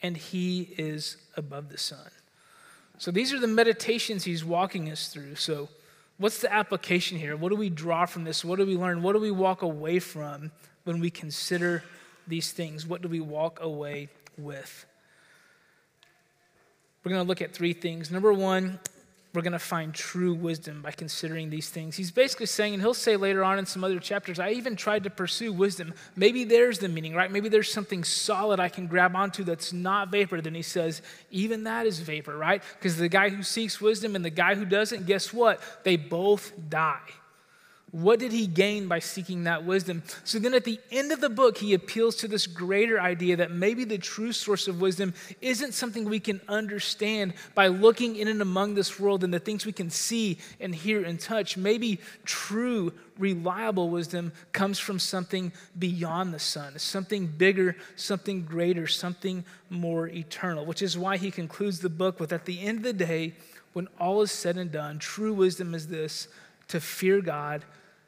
and 0.04 0.16
He 0.16 0.74
is 0.78 1.18
above 1.36 1.70
the 1.70 1.78
sun. 1.78 2.12
So 2.98 3.10
these 3.10 3.34
are 3.34 3.40
the 3.40 3.48
meditations 3.48 4.24
He's 4.24 4.46
walking 4.46 4.92
us 4.92 5.08
through. 5.08 5.36
So, 5.36 5.70
what's 6.22 6.40
the 6.40 6.54
application 6.54 7.18
here? 7.18 7.36
What 7.36 7.50
do 7.50 7.56
we 7.56 7.70
draw 7.70 8.06
from 8.06 8.24
this? 8.24 8.46
What 8.46 8.60
do 8.60 8.66
we 8.66 8.78
learn? 8.78 9.02
What 9.02 9.14
do 9.14 9.20
we 9.20 9.32
walk 9.32 9.64
away 9.64 9.98
from 9.98 10.52
when 10.84 11.00
we 11.00 11.10
consider 11.10 11.84
these 12.28 12.52
things? 12.52 12.86
What 12.86 13.02
do 13.02 13.10
we 13.10 13.20
walk 13.20 13.60
away 13.60 14.10
with? 14.38 14.86
We're 17.04 17.12
going 17.12 17.24
to 17.24 17.28
look 17.28 17.42
at 17.42 17.56
three 17.56 17.74
things. 17.74 18.12
Number 18.12 18.32
one, 18.32 18.80
we're 19.34 19.42
going 19.42 19.54
to 19.54 19.60
find 19.60 19.94
true 19.94 20.34
wisdom 20.34 20.82
by 20.82 20.92
considering 20.92 21.50
these 21.50 21.70
things. 21.70 21.96
He's 21.96 22.12
basically 22.12 22.48
saying, 22.48 22.74
and 22.74 22.82
he'll 22.84 22.94
say 22.94 23.16
later 23.16 23.44
on 23.44 23.60
in 23.60 23.66
some 23.66 23.84
other 23.84 24.00
chapters, 24.00 24.40
I 24.40 24.52
even 24.52 24.76
tried 24.76 25.06
to 25.06 25.10
pursue 25.10 25.54
wisdom. 25.54 25.94
Maybe 26.16 26.44
there's 26.44 26.80
the 26.80 26.90
meaning, 26.90 27.16
right? 27.16 27.32
Maybe 27.32 27.48
there's 27.48 27.72
something 27.72 28.04
solid 28.04 28.60
I 28.60 28.68
can 28.68 28.88
grab 28.88 29.16
onto 29.16 29.44
that's 29.44 29.72
not 29.72 30.12
vapor. 30.12 30.42
Then 30.42 30.56
he 30.56 30.62
says, 30.62 31.02
even 31.30 31.64
that 31.64 31.86
is 31.86 32.00
vapor, 32.00 32.36
right? 32.36 32.62
Because 32.78 32.98
the 32.98 33.08
guy 33.08 33.30
who 33.30 33.42
seeks 33.42 33.80
wisdom 33.80 34.16
and 34.16 34.26
the 34.26 34.30
guy 34.30 34.56
who 34.56 34.66
doesn't, 34.66 35.06
guess 35.06 35.34
what? 35.34 35.62
They 35.84 35.96
both 35.96 36.52
die. 36.70 37.00
What 37.92 38.20
did 38.20 38.32
he 38.32 38.48
gain 38.48 38.88
by 38.88 39.00
seeking 39.00 39.44
that 39.44 39.66
wisdom? 39.66 40.04
So 40.24 40.40
then 40.40 40.54
at 40.54 40.64
the 40.64 40.80
end 40.92 41.12
of 41.12 41.20
the 41.20 41.30
book, 41.30 41.58
he 41.58 41.74
appeals 41.74 42.16
to 42.18 42.28
this 42.30 42.48
greater 42.48 43.02
idea 43.02 43.36
that 43.36 43.52
maybe 43.52 43.84
the 43.84 43.98
true 43.98 44.32
source 44.32 44.70
of 44.70 44.80
wisdom 44.80 45.14
isn't 45.42 45.74
something 45.74 46.06
we 46.06 46.22
can 46.22 46.40
understand 46.48 47.34
by 47.54 47.68
looking 47.68 48.16
in 48.16 48.30
and 48.30 48.42
among 48.42 48.76
this 48.76 48.98
world 48.98 49.26
and 49.26 49.34
the 49.34 49.40
things 49.40 49.66
we 49.66 49.74
can 49.74 49.90
see 49.90 50.38
and 50.62 50.74
hear 50.74 51.04
and 51.04 51.20
touch. 51.20 51.58
Maybe 51.58 52.00
true, 52.24 52.94
reliable 53.18 53.90
wisdom 53.90 54.32
comes 54.54 54.80
from 54.80 54.98
something 54.98 55.52
beyond 55.78 56.34
the 56.34 56.40
sun, 56.40 56.80
something 56.80 57.28
bigger, 57.28 57.76
something 57.98 58.44
greater, 58.44 58.88
something 58.88 59.44
more 59.70 60.08
eternal, 60.08 60.66
which 60.66 60.82
is 60.82 60.98
why 60.98 61.18
he 61.18 61.30
concludes 61.30 61.80
the 61.80 61.90
book 61.90 62.22
with 62.22 62.32
at 62.32 62.46
the 62.46 62.62
end 62.62 62.78
of 62.78 62.84
the 62.84 62.94
day, 62.94 63.34
when 63.74 63.90
all 64.00 64.22
is 64.22 64.32
said 64.32 64.56
and 64.56 64.72
done, 64.72 64.98
true 64.98 65.34
wisdom 65.34 65.76
is 65.76 65.88
this 65.88 66.30
to 66.70 66.80
fear 66.80 67.20
God 67.20 67.66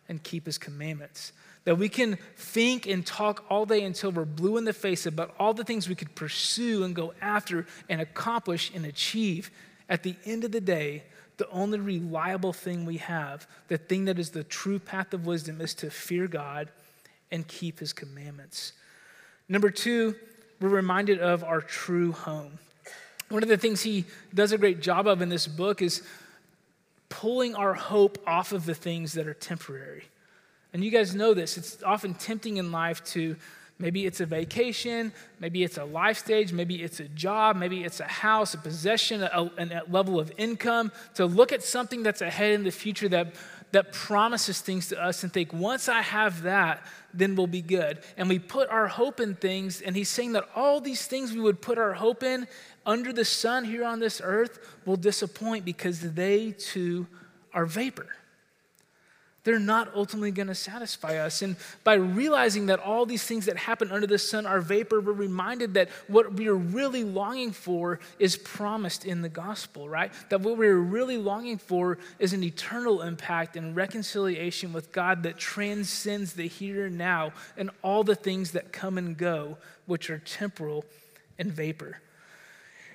and 0.09 0.21
keep 0.23 0.45
his 0.45 0.57
commandments. 0.57 1.31
That 1.65 1.77
we 1.77 1.87
can 1.87 2.17
think 2.35 2.87
and 2.87 3.05
talk 3.05 3.45
all 3.49 3.65
day 3.65 3.83
until 3.83 4.11
we're 4.11 4.25
blue 4.25 4.57
in 4.57 4.65
the 4.65 4.73
face 4.73 5.05
about 5.05 5.33
all 5.39 5.53
the 5.53 5.63
things 5.63 5.87
we 5.87 5.95
could 5.95 6.13
pursue 6.13 6.83
and 6.83 6.93
go 6.93 7.13
after 7.21 7.65
and 7.89 8.01
accomplish 8.01 8.71
and 8.75 8.85
achieve. 8.85 9.49
At 9.87 10.03
the 10.03 10.15
end 10.25 10.43
of 10.43 10.51
the 10.51 10.61
day, 10.61 11.03
the 11.37 11.49
only 11.49 11.79
reliable 11.79 12.53
thing 12.53 12.85
we 12.85 12.97
have, 12.97 13.47
the 13.67 13.77
thing 13.77 14.05
that 14.05 14.19
is 14.19 14.31
the 14.31 14.43
true 14.43 14.77
path 14.77 15.13
of 15.13 15.25
wisdom, 15.25 15.61
is 15.61 15.73
to 15.75 15.89
fear 15.89 16.27
God 16.27 16.69
and 17.31 17.47
keep 17.47 17.79
his 17.79 17.93
commandments. 17.93 18.73
Number 19.49 19.69
two, 19.69 20.15
we're 20.59 20.69
reminded 20.69 21.19
of 21.19 21.43
our 21.43 21.61
true 21.61 22.11
home. 22.11 22.59
One 23.29 23.41
of 23.41 23.49
the 23.49 23.57
things 23.57 23.81
he 23.81 24.05
does 24.33 24.51
a 24.51 24.57
great 24.57 24.79
job 24.79 25.07
of 25.07 25.21
in 25.21 25.29
this 25.29 25.47
book 25.47 25.81
is 25.81 26.03
pulling 27.13 27.53
our 27.53 27.75
hope 27.75 28.17
off 28.25 28.53
of 28.53 28.65
the 28.65 28.73
things 28.73 29.13
that 29.13 29.27
are 29.27 29.35
temporary. 29.35 30.03
And 30.73 30.83
you 30.83 30.89
guys 30.89 31.13
know 31.13 31.35
this. 31.35 31.59
It's 31.59 31.83
often 31.83 32.15
tempting 32.15 32.57
in 32.57 32.71
life 32.71 33.03
to 33.13 33.35
maybe 33.77 34.07
it's 34.07 34.19
a 34.19 34.25
vacation, 34.25 35.13
maybe 35.39 35.63
it's 35.63 35.77
a 35.77 35.83
life 35.83 36.17
stage, 36.17 36.51
maybe 36.51 36.81
it's 36.81 36.99
a 36.99 37.07
job, 37.09 37.55
maybe 37.55 37.83
it's 37.83 37.99
a 37.99 38.05
house, 38.05 38.55
a 38.55 38.57
possession, 38.57 39.21
a, 39.21 39.51
a 39.59 39.83
level 39.91 40.19
of 40.19 40.31
income, 40.37 40.91
to 41.13 41.27
look 41.27 41.51
at 41.51 41.61
something 41.61 42.01
that's 42.01 42.21
ahead 42.21 42.53
in 42.55 42.63
the 42.63 42.71
future 42.71 43.07
that, 43.09 43.35
that 43.73 43.91
promises 43.91 44.61
things 44.61 44.87
to 44.89 45.03
us 45.03 45.23
and 45.23 45.33
think, 45.33 45.51
once 45.51 45.89
I 45.89 46.01
have 46.01 46.43
that, 46.43 46.85
then 47.13 47.35
we'll 47.35 47.47
be 47.47 47.61
good. 47.61 47.99
And 48.17 48.29
we 48.29 48.37
put 48.39 48.69
our 48.69 48.87
hope 48.87 49.19
in 49.19 49.35
things, 49.35 49.81
and 49.81 49.95
he's 49.95 50.09
saying 50.09 50.33
that 50.33 50.47
all 50.55 50.79
these 50.79 51.05
things 51.07 51.33
we 51.33 51.41
would 51.41 51.59
put 51.59 51.79
our 51.79 51.93
hope 51.93 52.23
in 52.23 52.47
under 52.85 53.11
the 53.11 53.25
sun 53.25 53.65
here 53.65 53.83
on 53.83 53.99
this 53.99 54.21
earth 54.23 54.59
will 54.85 54.95
disappoint 54.95 55.65
because 55.65 56.13
they 56.13 56.51
too 56.51 57.07
are 57.51 57.65
vapor. 57.65 58.07
They're 59.43 59.59
not 59.59 59.93
ultimately 59.93 60.31
going 60.31 60.47
to 60.47 60.55
satisfy 60.55 61.17
us. 61.17 61.41
And 61.41 61.57
by 61.83 61.95
realizing 61.95 62.67
that 62.67 62.79
all 62.79 63.05
these 63.05 63.23
things 63.23 63.45
that 63.47 63.57
happen 63.57 63.91
under 63.91 64.07
the 64.07 64.17
sun 64.17 64.45
are 64.45 64.61
vapor, 64.61 65.01
we're 65.01 65.11
reminded 65.11 65.73
that 65.73 65.89
what 66.07 66.33
we 66.33 66.47
are 66.47 66.55
really 66.55 67.03
longing 67.03 67.51
for 67.51 67.99
is 68.19 68.37
promised 68.37 69.05
in 69.05 69.21
the 69.21 69.29
gospel, 69.29 69.89
right? 69.89 70.13
That 70.29 70.41
what 70.41 70.57
we're 70.57 70.77
really 70.77 71.17
longing 71.17 71.57
for 71.57 71.97
is 72.19 72.31
an 72.31 72.43
eternal 72.43 73.01
impact 73.01 73.57
and 73.57 73.75
reconciliation 73.75 74.71
with 74.71 74.93
God 74.93 75.23
that 75.23 75.37
transcends 75.37 76.33
the 76.33 76.47
here 76.47 76.85
and 76.85 76.97
now 76.97 77.33
and 77.57 77.69
all 77.81 78.05
the 78.05 78.15
things 78.15 78.51
that 78.51 78.71
come 78.71 78.97
and 78.97 79.17
go, 79.17 79.57
which 79.85 80.09
are 80.09 80.19
temporal 80.19 80.85
and 81.37 81.51
vapor. 81.51 81.99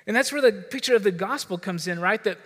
And 0.07 0.15
that's 0.15 0.31
where 0.31 0.41
the 0.41 0.51
picture 0.51 0.95
of 0.95 1.03
the 1.03 1.11
gospel 1.11 1.59
comes 1.59 1.87
in, 1.87 1.99
right? 1.99 2.23
That 2.23 2.39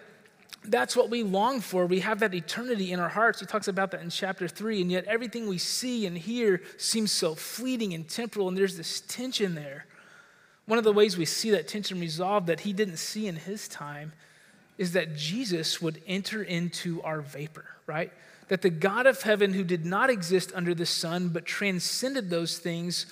that's 0.66 0.96
what 0.96 1.10
we 1.10 1.24
long 1.24 1.62
for. 1.62 1.86
We 1.86 2.00
have 2.00 2.20
that 2.20 2.34
eternity 2.34 2.92
in 2.92 3.00
our 3.00 3.10
hearts. 3.10 3.40
He 3.40 3.46
talks 3.46 3.68
about 3.68 3.92
that 3.92 4.02
in 4.02 4.10
chapter 4.10 4.48
three, 4.48 4.82
and 4.82 4.92
yet 4.92 5.06
everything 5.06 5.48
we 5.48 5.58
see 5.58 6.06
and 6.06 6.18
hear 6.18 6.62
seems 6.78 7.12
so 7.12 7.36
fleeting 7.36 7.94
and 7.94 8.08
temporal, 8.08 8.48
and 8.48 8.58
there's 8.58 8.78
this 8.78 9.02
tension 9.02 9.56
there. 9.56 9.86
One 10.66 10.78
of 10.78 10.86
the 10.86 10.94
ways 10.94 11.18
we 11.18 11.26
see 11.26 11.52
that 11.52 11.68
tension 11.68 12.00
resolved 12.00 12.48
that 12.48 12.62
he 12.62 12.72
didn't 12.72 12.98
see 12.98 13.28
in 13.28 13.36
his 13.36 13.68
time 13.68 14.14
is 14.78 14.94
that 14.94 15.16
Jesus 15.16 15.82
would 15.82 16.02
enter 16.08 16.42
into 16.42 17.02
our 17.04 17.22
vapor, 17.22 17.66
right? 17.86 18.12
That 18.48 18.62
the 18.62 18.70
God 18.70 19.06
of 19.06 19.22
heaven, 19.22 19.54
who 19.54 19.64
did 19.64 19.86
not 19.86 20.10
exist 20.10 20.52
under 20.56 20.74
the 20.74 20.86
sun 20.86 21.30
but 21.30 21.46
transcended 21.46 22.30
those 22.30 22.58
things, 22.58 23.06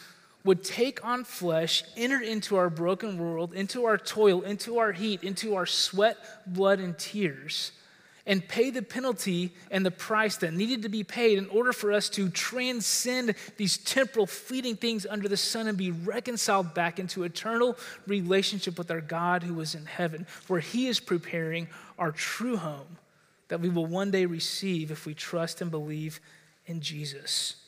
would 0.43 0.63
take 0.63 1.04
on 1.06 1.23
flesh, 1.23 1.84
enter 1.95 2.19
into 2.19 2.56
our 2.56 2.69
broken 2.69 3.17
world, 3.17 3.54
into 3.54 3.86
our 3.86 3.97
toil, 3.97 4.41
into 4.41 4.80
our 4.80 4.91
heat, 4.91 5.23
into 5.23 5.56
our 5.56 5.65
sweat, 5.65 6.17
blood, 6.47 6.80
and 6.80 6.97
tears, 6.97 7.71
and 8.25 8.47
pay 8.47 8.69
the 8.69 8.82
penalty 8.82 9.51
and 9.69 9.86
the 9.86 9.91
price 9.91 10.38
that 10.38 10.54
needed 10.54 10.84
to 10.84 10.89
be 10.89 11.04
paid 11.04 11.38
in 11.38 11.47
order 11.49 11.73
for 11.73 11.91
us 11.91 12.10
to 12.10 12.30
transcend 12.30 13.36
these 13.58 13.77
temporal, 13.77 14.25
fleeting 14.25 14.75
things 14.75 15.06
under 15.10 15.27
the 15.27 15.38
sun 15.38 15.67
and 15.67 15.77
be 15.77 15.91
reconciled 15.91 16.73
back 16.73 16.99
into 16.99 17.23
eternal 17.23 17.77
relationship 18.08 18.77
with 18.77 18.89
our 18.91 19.01
God 19.01 19.43
who 19.43 19.60
is 19.60 19.75
in 19.75 19.86
heaven, 19.86 20.25
where 20.47 20.60
He 20.60 20.88
is 20.88 20.99
preparing 20.99 21.67
our 21.97 22.12
true 22.12 22.58
home 22.58 22.97
that 23.47 23.60
we 23.60 23.69
will 23.69 23.86
one 23.86 24.12
day 24.12 24.25
receive 24.25 24.91
if 24.91 25.06
we 25.06 25.13
trust 25.13 25.62
and 25.62 25.69
believe 25.69 26.19
in 26.65 26.80
Jesus. 26.80 27.61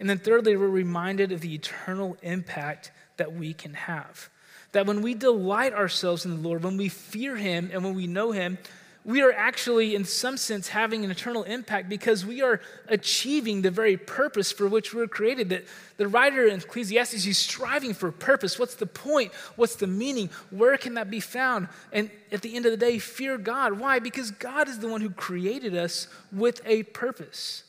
And 0.00 0.10
then, 0.10 0.18
thirdly, 0.18 0.56
we're 0.56 0.68
reminded 0.68 1.32
of 1.32 1.40
the 1.40 1.54
eternal 1.54 2.16
impact 2.22 2.90
that 3.16 3.32
we 3.32 3.54
can 3.54 3.74
have. 3.74 4.28
That 4.72 4.86
when 4.86 5.02
we 5.02 5.14
delight 5.14 5.72
ourselves 5.72 6.24
in 6.24 6.42
the 6.42 6.48
Lord, 6.48 6.64
when 6.64 6.76
we 6.76 6.88
fear 6.88 7.36
Him 7.36 7.70
and 7.72 7.84
when 7.84 7.94
we 7.94 8.06
know 8.06 8.32
Him, 8.32 8.58
we 9.04 9.20
are 9.20 9.32
actually, 9.32 9.94
in 9.94 10.06
some 10.06 10.38
sense, 10.38 10.68
having 10.68 11.04
an 11.04 11.10
eternal 11.10 11.42
impact 11.42 11.90
because 11.90 12.24
we 12.24 12.40
are 12.40 12.60
achieving 12.88 13.60
the 13.60 13.70
very 13.70 13.98
purpose 13.98 14.50
for 14.50 14.66
which 14.66 14.94
we 14.94 15.00
were 15.00 15.08
created. 15.08 15.50
That 15.50 15.66
the 15.98 16.08
writer 16.08 16.46
in 16.46 16.56
Ecclesiastes, 16.56 17.26
is 17.26 17.36
striving 17.36 17.92
for 17.92 18.10
purpose. 18.10 18.58
What's 18.58 18.76
the 18.76 18.86
point? 18.86 19.32
What's 19.56 19.76
the 19.76 19.86
meaning? 19.86 20.30
Where 20.50 20.76
can 20.78 20.94
that 20.94 21.10
be 21.10 21.20
found? 21.20 21.68
And 21.92 22.10
at 22.32 22.40
the 22.40 22.56
end 22.56 22.64
of 22.64 22.72
the 22.72 22.78
day, 22.78 22.98
fear 22.98 23.36
God. 23.36 23.78
Why? 23.78 23.98
Because 23.98 24.30
God 24.30 24.68
is 24.68 24.78
the 24.78 24.88
one 24.88 25.02
who 25.02 25.10
created 25.10 25.76
us 25.76 26.08
with 26.32 26.62
a 26.64 26.84
purpose. 26.84 27.64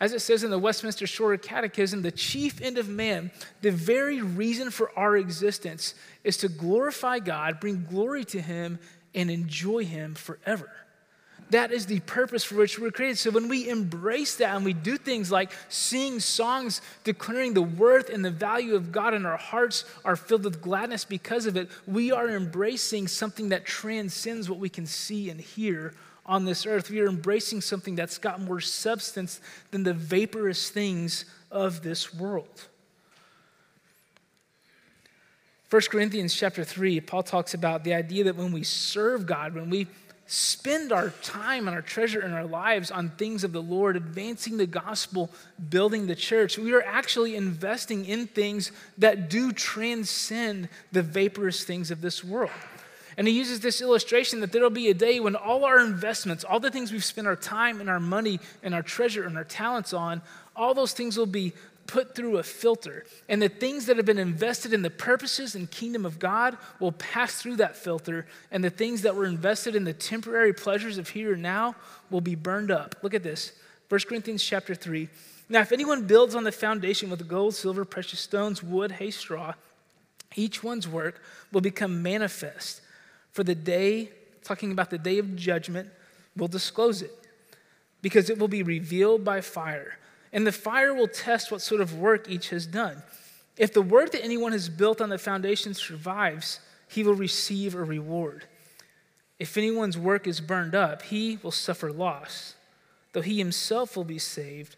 As 0.00 0.12
it 0.12 0.20
says 0.20 0.44
in 0.44 0.50
the 0.50 0.58
Westminster 0.58 1.06
Shorter 1.06 1.38
Catechism, 1.38 2.02
the 2.02 2.12
chief 2.12 2.60
end 2.62 2.78
of 2.78 2.88
man, 2.88 3.32
the 3.62 3.72
very 3.72 4.22
reason 4.22 4.70
for 4.70 4.96
our 4.96 5.16
existence, 5.16 5.94
is 6.22 6.36
to 6.38 6.48
glorify 6.48 7.18
God, 7.18 7.58
bring 7.58 7.84
glory 7.84 8.24
to 8.26 8.40
Him, 8.40 8.78
and 9.14 9.30
enjoy 9.30 9.84
Him 9.84 10.14
forever. 10.14 10.70
That 11.50 11.72
is 11.72 11.86
the 11.86 12.00
purpose 12.00 12.44
for 12.44 12.56
which 12.56 12.78
we're 12.78 12.90
created. 12.90 13.18
So 13.18 13.30
when 13.30 13.48
we 13.48 13.68
embrace 13.68 14.36
that 14.36 14.54
and 14.54 14.64
we 14.64 14.74
do 14.74 14.98
things 14.98 15.32
like 15.32 15.50
sing 15.68 16.20
songs 16.20 16.82
declaring 17.04 17.54
the 17.54 17.62
worth 17.62 18.10
and 18.10 18.24
the 18.24 18.30
value 18.30 18.74
of 18.74 18.92
God, 18.92 19.14
and 19.14 19.26
our 19.26 19.38
hearts 19.38 19.84
are 20.04 20.14
filled 20.14 20.44
with 20.44 20.60
gladness 20.60 21.04
because 21.04 21.46
of 21.46 21.56
it, 21.56 21.70
we 21.86 22.12
are 22.12 22.28
embracing 22.28 23.08
something 23.08 23.48
that 23.48 23.64
transcends 23.64 24.48
what 24.48 24.58
we 24.58 24.68
can 24.68 24.86
see 24.86 25.30
and 25.30 25.40
hear 25.40 25.94
on 26.28 26.44
this 26.44 26.66
earth. 26.66 26.90
We 26.90 27.00
are 27.00 27.08
embracing 27.08 27.62
something 27.62 27.96
that's 27.96 28.18
got 28.18 28.40
more 28.40 28.60
substance 28.60 29.40
than 29.70 29.82
the 29.82 29.94
vaporous 29.94 30.68
things 30.70 31.24
of 31.50 31.82
this 31.82 32.14
world. 32.14 32.68
1 35.70 35.82
Corinthians 35.90 36.34
chapter 36.34 36.64
3, 36.64 37.00
Paul 37.00 37.22
talks 37.22 37.54
about 37.54 37.84
the 37.84 37.94
idea 37.94 38.24
that 38.24 38.36
when 38.36 38.52
we 38.52 38.62
serve 38.62 39.26
God, 39.26 39.54
when 39.54 39.68
we 39.68 39.86
spend 40.26 40.92
our 40.92 41.10
time 41.22 41.66
and 41.66 41.74
our 41.74 41.82
treasure 41.82 42.20
and 42.20 42.34
our 42.34 42.44
lives 42.44 42.90
on 42.90 43.08
things 43.10 43.44
of 43.44 43.52
the 43.52 43.62
Lord, 43.62 43.96
advancing 43.96 44.58
the 44.58 44.66
gospel, 44.66 45.30
building 45.70 46.06
the 46.06 46.14
church, 46.14 46.58
we 46.58 46.74
are 46.74 46.82
actually 46.82 47.34
investing 47.34 48.04
in 48.04 48.26
things 48.26 48.70
that 48.98 49.30
do 49.30 49.52
transcend 49.52 50.68
the 50.92 51.02
vaporous 51.02 51.64
things 51.64 51.90
of 51.90 52.02
this 52.02 52.22
world. 52.22 52.50
And 53.18 53.26
he 53.26 53.34
uses 53.34 53.58
this 53.58 53.82
illustration 53.82 54.38
that 54.40 54.52
there'll 54.52 54.70
be 54.70 54.90
a 54.90 54.94
day 54.94 55.18
when 55.18 55.34
all 55.34 55.64
our 55.64 55.80
investments, 55.80 56.44
all 56.44 56.60
the 56.60 56.70
things 56.70 56.92
we've 56.92 57.04
spent 57.04 57.26
our 57.26 57.34
time 57.34 57.80
and 57.80 57.90
our 57.90 57.98
money 57.98 58.38
and 58.62 58.72
our 58.72 58.82
treasure 58.82 59.24
and 59.24 59.36
our 59.36 59.42
talents 59.42 59.92
on, 59.92 60.22
all 60.54 60.72
those 60.72 60.92
things 60.92 61.16
will 61.16 61.26
be 61.26 61.52
put 61.88 62.14
through 62.14 62.38
a 62.38 62.44
filter. 62.44 63.04
And 63.28 63.42
the 63.42 63.48
things 63.48 63.86
that 63.86 63.96
have 63.96 64.06
been 64.06 64.20
invested 64.20 64.72
in 64.72 64.82
the 64.82 64.90
purposes 64.90 65.56
and 65.56 65.68
kingdom 65.68 66.06
of 66.06 66.20
God 66.20 66.56
will 66.78 66.92
pass 66.92 67.42
through 67.42 67.56
that 67.56 67.76
filter. 67.76 68.24
And 68.52 68.62
the 68.62 68.70
things 68.70 69.02
that 69.02 69.16
were 69.16 69.26
invested 69.26 69.74
in 69.74 69.82
the 69.82 69.92
temporary 69.92 70.52
pleasures 70.52 70.96
of 70.96 71.08
here 71.08 71.32
and 71.32 71.42
now 71.42 71.74
will 72.10 72.20
be 72.20 72.36
burned 72.36 72.70
up. 72.70 72.94
Look 73.02 73.14
at 73.14 73.24
this 73.24 73.50
1 73.88 74.00
Corinthians 74.06 74.44
chapter 74.44 74.76
3. 74.76 75.08
Now, 75.48 75.62
if 75.62 75.72
anyone 75.72 76.06
builds 76.06 76.36
on 76.36 76.44
the 76.44 76.52
foundation 76.52 77.10
with 77.10 77.26
gold, 77.26 77.56
silver, 77.56 77.84
precious 77.84 78.20
stones, 78.20 78.62
wood, 78.62 78.92
hay, 78.92 79.10
straw, 79.10 79.54
each 80.36 80.62
one's 80.62 80.86
work 80.86 81.20
will 81.50 81.62
become 81.62 82.00
manifest 82.00 82.82
for 83.32 83.44
the 83.44 83.54
day, 83.54 84.10
talking 84.42 84.72
about 84.72 84.90
the 84.90 84.98
day 84.98 85.18
of 85.18 85.36
judgment, 85.36 85.88
will 86.36 86.48
disclose 86.48 87.02
it 87.02 87.12
because 88.02 88.30
it 88.30 88.38
will 88.38 88.48
be 88.48 88.62
revealed 88.62 89.24
by 89.24 89.40
fire. 89.40 89.98
And 90.32 90.46
the 90.46 90.52
fire 90.52 90.94
will 90.94 91.08
test 91.08 91.50
what 91.50 91.62
sort 91.62 91.80
of 91.80 91.98
work 91.98 92.28
each 92.28 92.50
has 92.50 92.66
done. 92.66 93.02
If 93.56 93.72
the 93.72 93.82
work 93.82 94.12
that 94.12 94.24
anyone 94.24 94.52
has 94.52 94.68
built 94.68 95.00
on 95.00 95.08
the 95.08 95.18
foundation 95.18 95.74
survives, 95.74 96.60
he 96.88 97.02
will 97.02 97.14
receive 97.14 97.74
a 97.74 97.82
reward. 97.82 98.44
If 99.38 99.56
anyone's 99.56 99.98
work 99.98 100.26
is 100.26 100.40
burned 100.40 100.74
up, 100.74 101.02
he 101.02 101.38
will 101.42 101.50
suffer 101.50 101.92
loss, 101.92 102.54
though 103.12 103.20
he 103.20 103.38
himself 103.38 103.96
will 103.96 104.04
be 104.04 104.18
saved, 104.18 104.76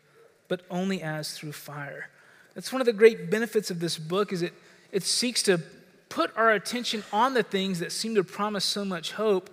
but 0.48 0.62
only 0.70 1.02
as 1.02 1.36
through 1.36 1.52
fire. 1.52 2.08
That's 2.54 2.72
one 2.72 2.82
of 2.82 2.86
the 2.86 2.92
great 2.92 3.30
benefits 3.30 3.70
of 3.70 3.80
this 3.80 3.98
book 3.98 4.32
is 4.32 4.42
it, 4.42 4.52
it 4.92 5.02
seeks 5.02 5.42
to 5.44 5.60
put 6.10 6.36
our 6.36 6.50
attention 6.50 7.02
on 7.12 7.32
the 7.32 7.42
things 7.42 7.78
that 7.78 7.92
seem 7.92 8.14
to 8.16 8.24
promise 8.24 8.64
so 8.64 8.84
much 8.84 9.12
hope, 9.12 9.48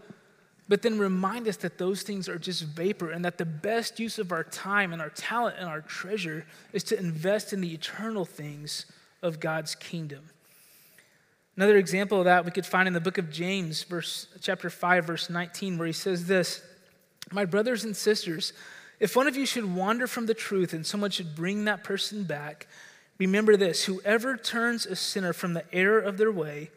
but 0.67 0.81
then 0.81 0.99
remind 0.99 1.47
us 1.47 1.55
that 1.57 1.77
those 1.77 2.01
things 2.01 2.27
are 2.27 2.37
just 2.37 2.63
vapor 2.63 3.11
and 3.11 3.23
that 3.23 3.37
the 3.37 3.45
best 3.45 3.99
use 3.99 4.19
of 4.19 4.33
our 4.33 4.43
time 4.43 4.91
and 4.91 5.01
our 5.01 5.11
talent 5.11 5.55
and 5.57 5.69
our 5.69 5.81
treasure 5.81 6.45
is 6.73 6.83
to 6.83 6.99
invest 6.99 7.53
in 7.53 7.61
the 7.61 7.73
eternal 7.73 8.25
things 8.25 8.85
of 9.21 9.39
God's 9.39 9.75
kingdom. 9.75 10.29
Another 11.55 11.77
example 11.77 12.19
of 12.19 12.25
that 12.25 12.43
we 12.43 12.51
could 12.51 12.65
find 12.65 12.87
in 12.87 12.93
the 12.93 12.99
book 12.99 13.17
of 13.17 13.31
James, 13.31 13.83
verse, 13.83 14.27
chapter 14.41 14.69
5, 14.69 15.05
verse 15.05 15.29
19, 15.29 15.77
where 15.77 15.87
he 15.87 15.93
says 15.93 16.27
this 16.27 16.61
My 17.31 17.45
brothers 17.45 17.83
and 17.83 17.95
sisters, 17.95 18.51
if 18.99 19.15
one 19.15 19.27
of 19.27 19.35
you 19.35 19.45
should 19.45 19.75
wander 19.75 20.07
from 20.07 20.25
the 20.25 20.33
truth 20.33 20.73
and 20.73 20.85
someone 20.85 21.11
should 21.11 21.35
bring 21.35 21.65
that 21.65 21.83
person 21.83 22.23
back, 22.23 22.67
Remember 23.19 23.57
this 23.57 23.85
whoever 23.85 24.37
turns 24.37 24.85
a 24.85 24.95
sinner 24.95 25.33
from 25.33 25.53
the 25.53 25.63
error 25.73 25.99
of 25.99 26.17
their 26.17 26.31
way 26.31 26.69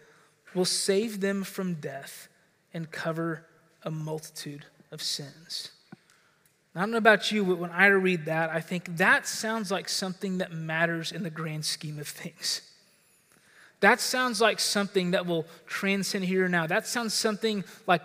will 0.54 0.64
save 0.64 1.20
them 1.20 1.44
from 1.44 1.74
death 1.74 2.28
and 2.72 2.90
cover 2.90 3.44
a 3.82 3.90
multitude 3.90 4.64
of 4.90 5.02
sins. 5.02 5.70
I 6.74 6.80
don't 6.80 6.92
know 6.92 6.98
about 6.98 7.32
you, 7.32 7.44
but 7.44 7.58
when 7.58 7.70
I 7.70 7.86
read 7.86 8.26
that, 8.26 8.50
I 8.50 8.60
think 8.60 8.96
that 8.96 9.26
sounds 9.26 9.70
like 9.70 9.88
something 9.88 10.38
that 10.38 10.52
matters 10.52 11.10
in 11.10 11.24
the 11.24 11.30
grand 11.30 11.64
scheme 11.64 11.98
of 11.98 12.06
things. 12.06 12.62
That 13.80 13.98
sounds 13.98 14.40
like 14.40 14.60
something 14.60 15.12
that 15.12 15.26
will 15.26 15.46
transcend 15.66 16.24
here 16.24 16.44
and 16.44 16.52
now. 16.52 16.66
That 16.66 16.86
sounds 16.86 17.14
something 17.14 17.64
like 17.86 18.02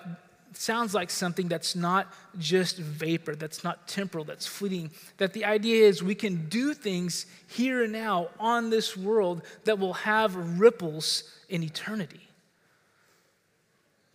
sounds 0.57 0.93
like 0.93 1.09
something 1.09 1.47
that's 1.47 1.75
not 1.75 2.13
just 2.37 2.77
vapor, 2.77 3.35
that's 3.35 3.63
not 3.63 3.87
temporal, 3.87 4.23
that's 4.23 4.47
fleeting. 4.47 4.91
That 5.17 5.33
the 5.33 5.45
idea 5.45 5.87
is 5.87 6.03
we 6.03 6.15
can 6.15 6.47
do 6.49 6.73
things 6.73 7.25
here 7.47 7.83
and 7.83 7.93
now 7.93 8.29
on 8.39 8.69
this 8.69 8.95
world 8.95 9.43
that 9.63 9.79
will 9.79 9.93
have 9.93 10.59
ripples 10.59 11.23
in 11.49 11.63
eternity. 11.63 12.27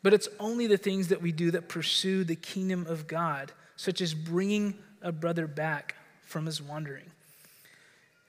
But 0.03 0.15
it's 0.15 0.29
only 0.39 0.67
the 0.67 0.79
things 0.79 1.09
that 1.09 1.21
we 1.21 1.33
do 1.33 1.51
that 1.51 1.69
pursue 1.69 2.25
the 2.25 2.37
kingdom 2.37 2.87
of 2.87 3.07
God, 3.07 3.53
such 3.77 4.01
as 4.01 4.15
bringing 4.15 4.75
a 5.03 5.13
brother 5.13 5.47
back 5.47 5.95
from 6.25 6.47
his 6.47 6.63
wandering. 6.63 7.11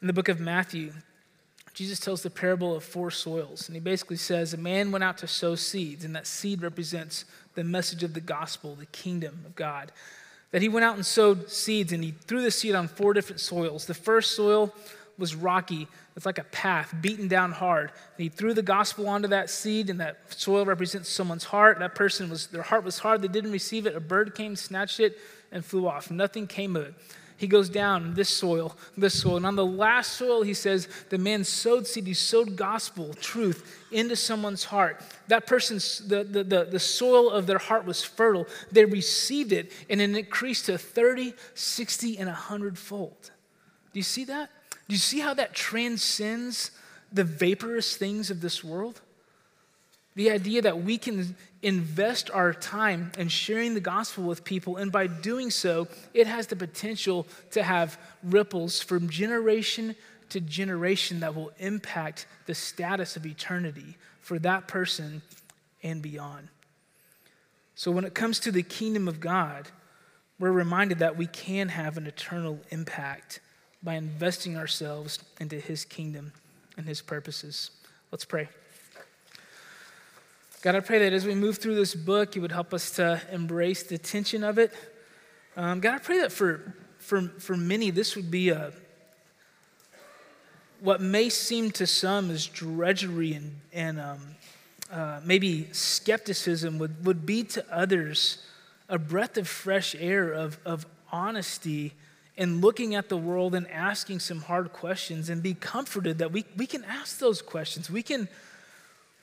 In 0.01 0.07
the 0.07 0.13
book 0.13 0.29
of 0.29 0.39
Matthew, 0.39 0.93
Jesus 1.73 1.99
tells 1.99 2.21
the 2.21 2.29
parable 2.29 2.75
of 2.75 2.83
four 2.83 3.11
soils, 3.11 3.69
and 3.69 3.75
he 3.75 3.79
basically 3.79 4.17
says 4.17 4.53
a 4.53 4.57
man 4.57 4.91
went 4.91 5.03
out 5.03 5.17
to 5.19 5.27
sow 5.27 5.55
seeds, 5.55 6.03
and 6.03 6.15
that 6.15 6.27
seed 6.27 6.61
represents 6.61 7.23
the 7.55 7.63
message 7.63 8.03
of 8.03 8.13
the 8.13 8.21
gospel, 8.21 8.75
the 8.75 8.85
kingdom 8.87 9.43
of 9.45 9.55
God. 9.55 9.91
That 10.51 10.61
he 10.61 10.69
went 10.69 10.83
out 10.83 10.95
and 10.95 11.05
sowed 11.05 11.49
seeds, 11.49 11.93
and 11.93 12.03
he 12.03 12.11
threw 12.11 12.41
the 12.41 12.51
seed 12.51 12.75
on 12.75 12.87
four 12.87 13.13
different 13.13 13.39
soils. 13.39 13.85
The 13.85 13.93
first 13.93 14.35
soil 14.35 14.73
was 15.17 15.35
rocky, 15.35 15.87
it's 16.15 16.25
like 16.25 16.39
a 16.39 16.43
path, 16.45 16.93
beaten 17.01 17.27
down 17.27 17.51
hard. 17.51 17.89
And 17.89 18.23
he 18.23 18.29
threw 18.29 18.53
the 18.53 18.61
gospel 18.61 19.07
onto 19.07 19.29
that 19.29 19.49
seed, 19.49 19.89
and 19.89 19.99
that 20.01 20.17
soil 20.33 20.65
represents 20.65 21.09
someone's 21.09 21.45
heart. 21.45 21.79
That 21.79 21.95
person 21.95 22.29
was, 22.29 22.47
their 22.47 22.63
heart 22.63 22.83
was 22.83 22.99
hard, 22.99 23.21
they 23.21 23.27
didn't 23.27 23.51
receive 23.51 23.85
it. 23.85 23.95
A 23.95 23.99
bird 23.99 24.35
came, 24.35 24.55
snatched 24.55 24.99
it, 24.99 25.17
and 25.51 25.63
flew 25.63 25.87
off. 25.87 26.11
Nothing 26.11 26.47
came 26.47 26.75
of 26.75 26.87
it 26.87 26.93
he 27.41 27.47
goes 27.47 27.69
down 27.69 28.13
this 28.13 28.29
soil, 28.29 28.77
this 28.95 29.19
soil. 29.19 29.37
And 29.37 29.47
on 29.47 29.55
the 29.55 29.65
last 29.65 30.11
soil, 30.11 30.43
he 30.43 30.53
says, 30.53 30.87
the 31.09 31.17
man 31.17 31.43
sowed 31.43 31.87
seed, 31.87 32.05
he 32.05 32.13
sowed 32.13 32.55
gospel, 32.55 33.15
truth 33.15 33.83
into 33.91 34.15
someone's 34.15 34.63
heart. 34.63 35.01
That 35.27 35.47
person's, 35.47 36.07
the, 36.07 36.23
the, 36.23 36.43
the, 36.43 36.65
the 36.65 36.79
soil 36.79 37.31
of 37.31 37.47
their 37.47 37.57
heart 37.57 37.83
was 37.83 38.03
fertile. 38.03 38.45
They 38.71 38.85
received 38.85 39.53
it, 39.53 39.71
and 39.89 39.99
it 39.99 40.15
increased 40.15 40.67
to 40.67 40.77
30, 40.77 41.33
60, 41.55 42.19
and 42.19 42.27
100 42.27 42.77
fold. 42.77 43.31
Do 43.91 43.99
you 43.99 44.03
see 44.03 44.25
that? 44.25 44.51
Do 44.87 44.93
you 44.93 44.99
see 44.99 45.19
how 45.19 45.33
that 45.33 45.55
transcends 45.55 46.69
the 47.11 47.23
vaporous 47.23 47.97
things 47.97 48.29
of 48.29 48.41
this 48.41 48.63
world? 48.63 49.01
The 50.15 50.31
idea 50.31 50.61
that 50.63 50.83
we 50.83 50.97
can 50.97 51.35
invest 51.61 52.29
our 52.31 52.53
time 52.53 53.11
in 53.17 53.29
sharing 53.29 53.73
the 53.73 53.79
gospel 53.79 54.25
with 54.25 54.43
people, 54.43 54.77
and 54.77 54.91
by 54.91 55.07
doing 55.07 55.51
so, 55.51 55.87
it 56.13 56.27
has 56.27 56.47
the 56.47 56.55
potential 56.55 57.27
to 57.51 57.63
have 57.63 57.97
ripples 58.23 58.81
from 58.81 59.09
generation 59.09 59.95
to 60.29 60.39
generation 60.39 61.19
that 61.19 61.35
will 61.35 61.51
impact 61.59 62.25
the 62.45 62.55
status 62.55 63.15
of 63.15 63.25
eternity 63.25 63.97
for 64.21 64.39
that 64.39 64.67
person 64.67 65.21
and 65.83 66.01
beyond. 66.01 66.47
So, 67.75 67.91
when 67.91 68.05
it 68.05 68.13
comes 68.13 68.39
to 68.41 68.51
the 68.51 68.63
kingdom 68.63 69.07
of 69.07 69.19
God, 69.19 69.67
we're 70.39 70.51
reminded 70.51 70.99
that 70.99 71.17
we 71.17 71.27
can 71.27 71.69
have 71.69 71.97
an 71.97 72.07
eternal 72.07 72.59
impact 72.69 73.41
by 73.83 73.95
investing 73.95 74.57
ourselves 74.57 75.19
into 75.39 75.59
his 75.59 75.85
kingdom 75.85 76.33
and 76.77 76.87
his 76.87 77.01
purposes. 77.01 77.71
Let's 78.11 78.25
pray. 78.25 78.49
God, 80.61 80.75
I 80.75 80.79
pray 80.79 80.99
that 80.99 81.11
as 81.11 81.25
we 81.25 81.33
move 81.33 81.57
through 81.57 81.73
this 81.73 81.95
book, 81.95 82.35
you 82.35 82.41
would 82.43 82.51
help 82.51 82.71
us 82.71 82.91
to 82.91 83.19
embrace 83.31 83.81
the 83.81 83.97
tension 83.97 84.43
of 84.43 84.59
it. 84.59 84.71
Um, 85.57 85.79
God, 85.79 85.95
I 85.95 85.97
pray 85.97 86.19
that 86.19 86.31
for, 86.31 86.75
for, 86.99 87.29
for 87.39 87.57
many, 87.57 87.89
this 87.89 88.15
would 88.15 88.29
be 88.29 88.49
a, 88.49 88.71
what 90.79 91.01
may 91.01 91.29
seem 91.29 91.71
to 91.71 91.87
some 91.87 92.29
as 92.29 92.45
drudgery 92.45 93.33
and, 93.33 93.59
and 93.73 93.99
um, 93.99 94.19
uh, 94.91 95.19
maybe 95.25 95.67
skepticism 95.71 96.77
would, 96.77 97.07
would 97.07 97.25
be 97.25 97.43
to 97.43 97.65
others 97.75 98.45
a 98.87 98.99
breath 98.99 99.37
of 99.37 99.47
fresh 99.47 99.95
air 99.95 100.31
of, 100.31 100.59
of 100.63 100.85
honesty 101.11 101.95
and 102.37 102.61
looking 102.61 102.93
at 102.93 103.09
the 103.09 103.17
world 103.17 103.55
and 103.55 103.67
asking 103.71 104.19
some 104.19 104.41
hard 104.41 104.71
questions 104.71 105.27
and 105.27 105.41
be 105.41 105.55
comforted 105.55 106.19
that 106.19 106.31
we, 106.31 106.45
we 106.55 106.67
can 106.67 106.83
ask 106.83 107.17
those 107.17 107.41
questions. 107.41 107.89
We 107.89 108.03
can 108.03 108.29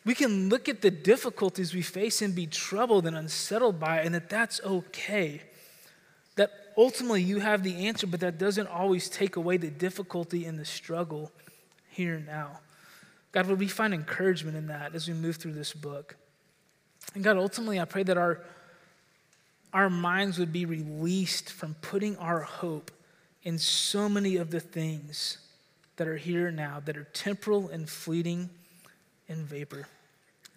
we 0.09 0.14
can 0.14 0.49
look 0.49 0.71
at 0.71 0.81
the 0.81 0.90
difficulties 0.90 1.75
we 1.75 1.83
face 1.83 2.23
and 2.23 2.35
be 2.35 2.47
troubled 2.47 3.07
and 3.07 3.14
unsettled 3.14 3.79
by 3.79 4.01
and 4.01 4.14
that 4.14 4.31
that's 4.31 4.59
okay. 4.64 5.42
That 6.37 6.51
ultimately 6.79 7.23
you 7.23 7.40
have 7.40 7.62
the 7.62 7.87
answer, 7.87 8.07
but 8.07 8.21
that 8.21 8.38
doesn't 8.38 8.68
always 8.68 9.11
take 9.11 9.37
away 9.37 9.59
the 9.59 9.68
difficulty 9.68 10.47
and 10.47 10.59
the 10.59 10.64
struggle 10.64 11.31
here 11.90 12.14
and 12.14 12.25
now. 12.25 12.61
God, 13.33 13.49
would 13.49 13.59
we 13.59 13.68
find 13.68 13.92
encouragement 13.92 14.57
in 14.57 14.68
that 14.68 14.94
as 14.94 15.07
we 15.07 15.12
move 15.12 15.37
through 15.37 15.53
this 15.53 15.75
book? 15.75 16.16
And 17.14 17.23
God, 17.23 17.37
ultimately, 17.37 17.79
I 17.79 17.85
pray 17.85 18.05
that 18.05 18.16
our, 18.16 18.40
our 19.75 19.90
minds 19.90 20.38
would 20.38 20.55
be 20.55 20.64
released 20.64 21.53
from 21.53 21.75
putting 21.83 22.16
our 22.16 22.40
hope 22.40 22.90
in 23.42 23.59
so 23.59 24.09
many 24.09 24.37
of 24.37 24.53
the 24.53 24.61
things 24.61 25.37
that 25.97 26.09
are 26.09 26.16
here 26.16 26.51
now 26.51 26.81
that 26.87 26.97
are 26.97 27.05
temporal 27.12 27.68
and 27.68 27.90
fleeting 27.90 28.49
and 29.29 29.40
vapor. 29.40 29.87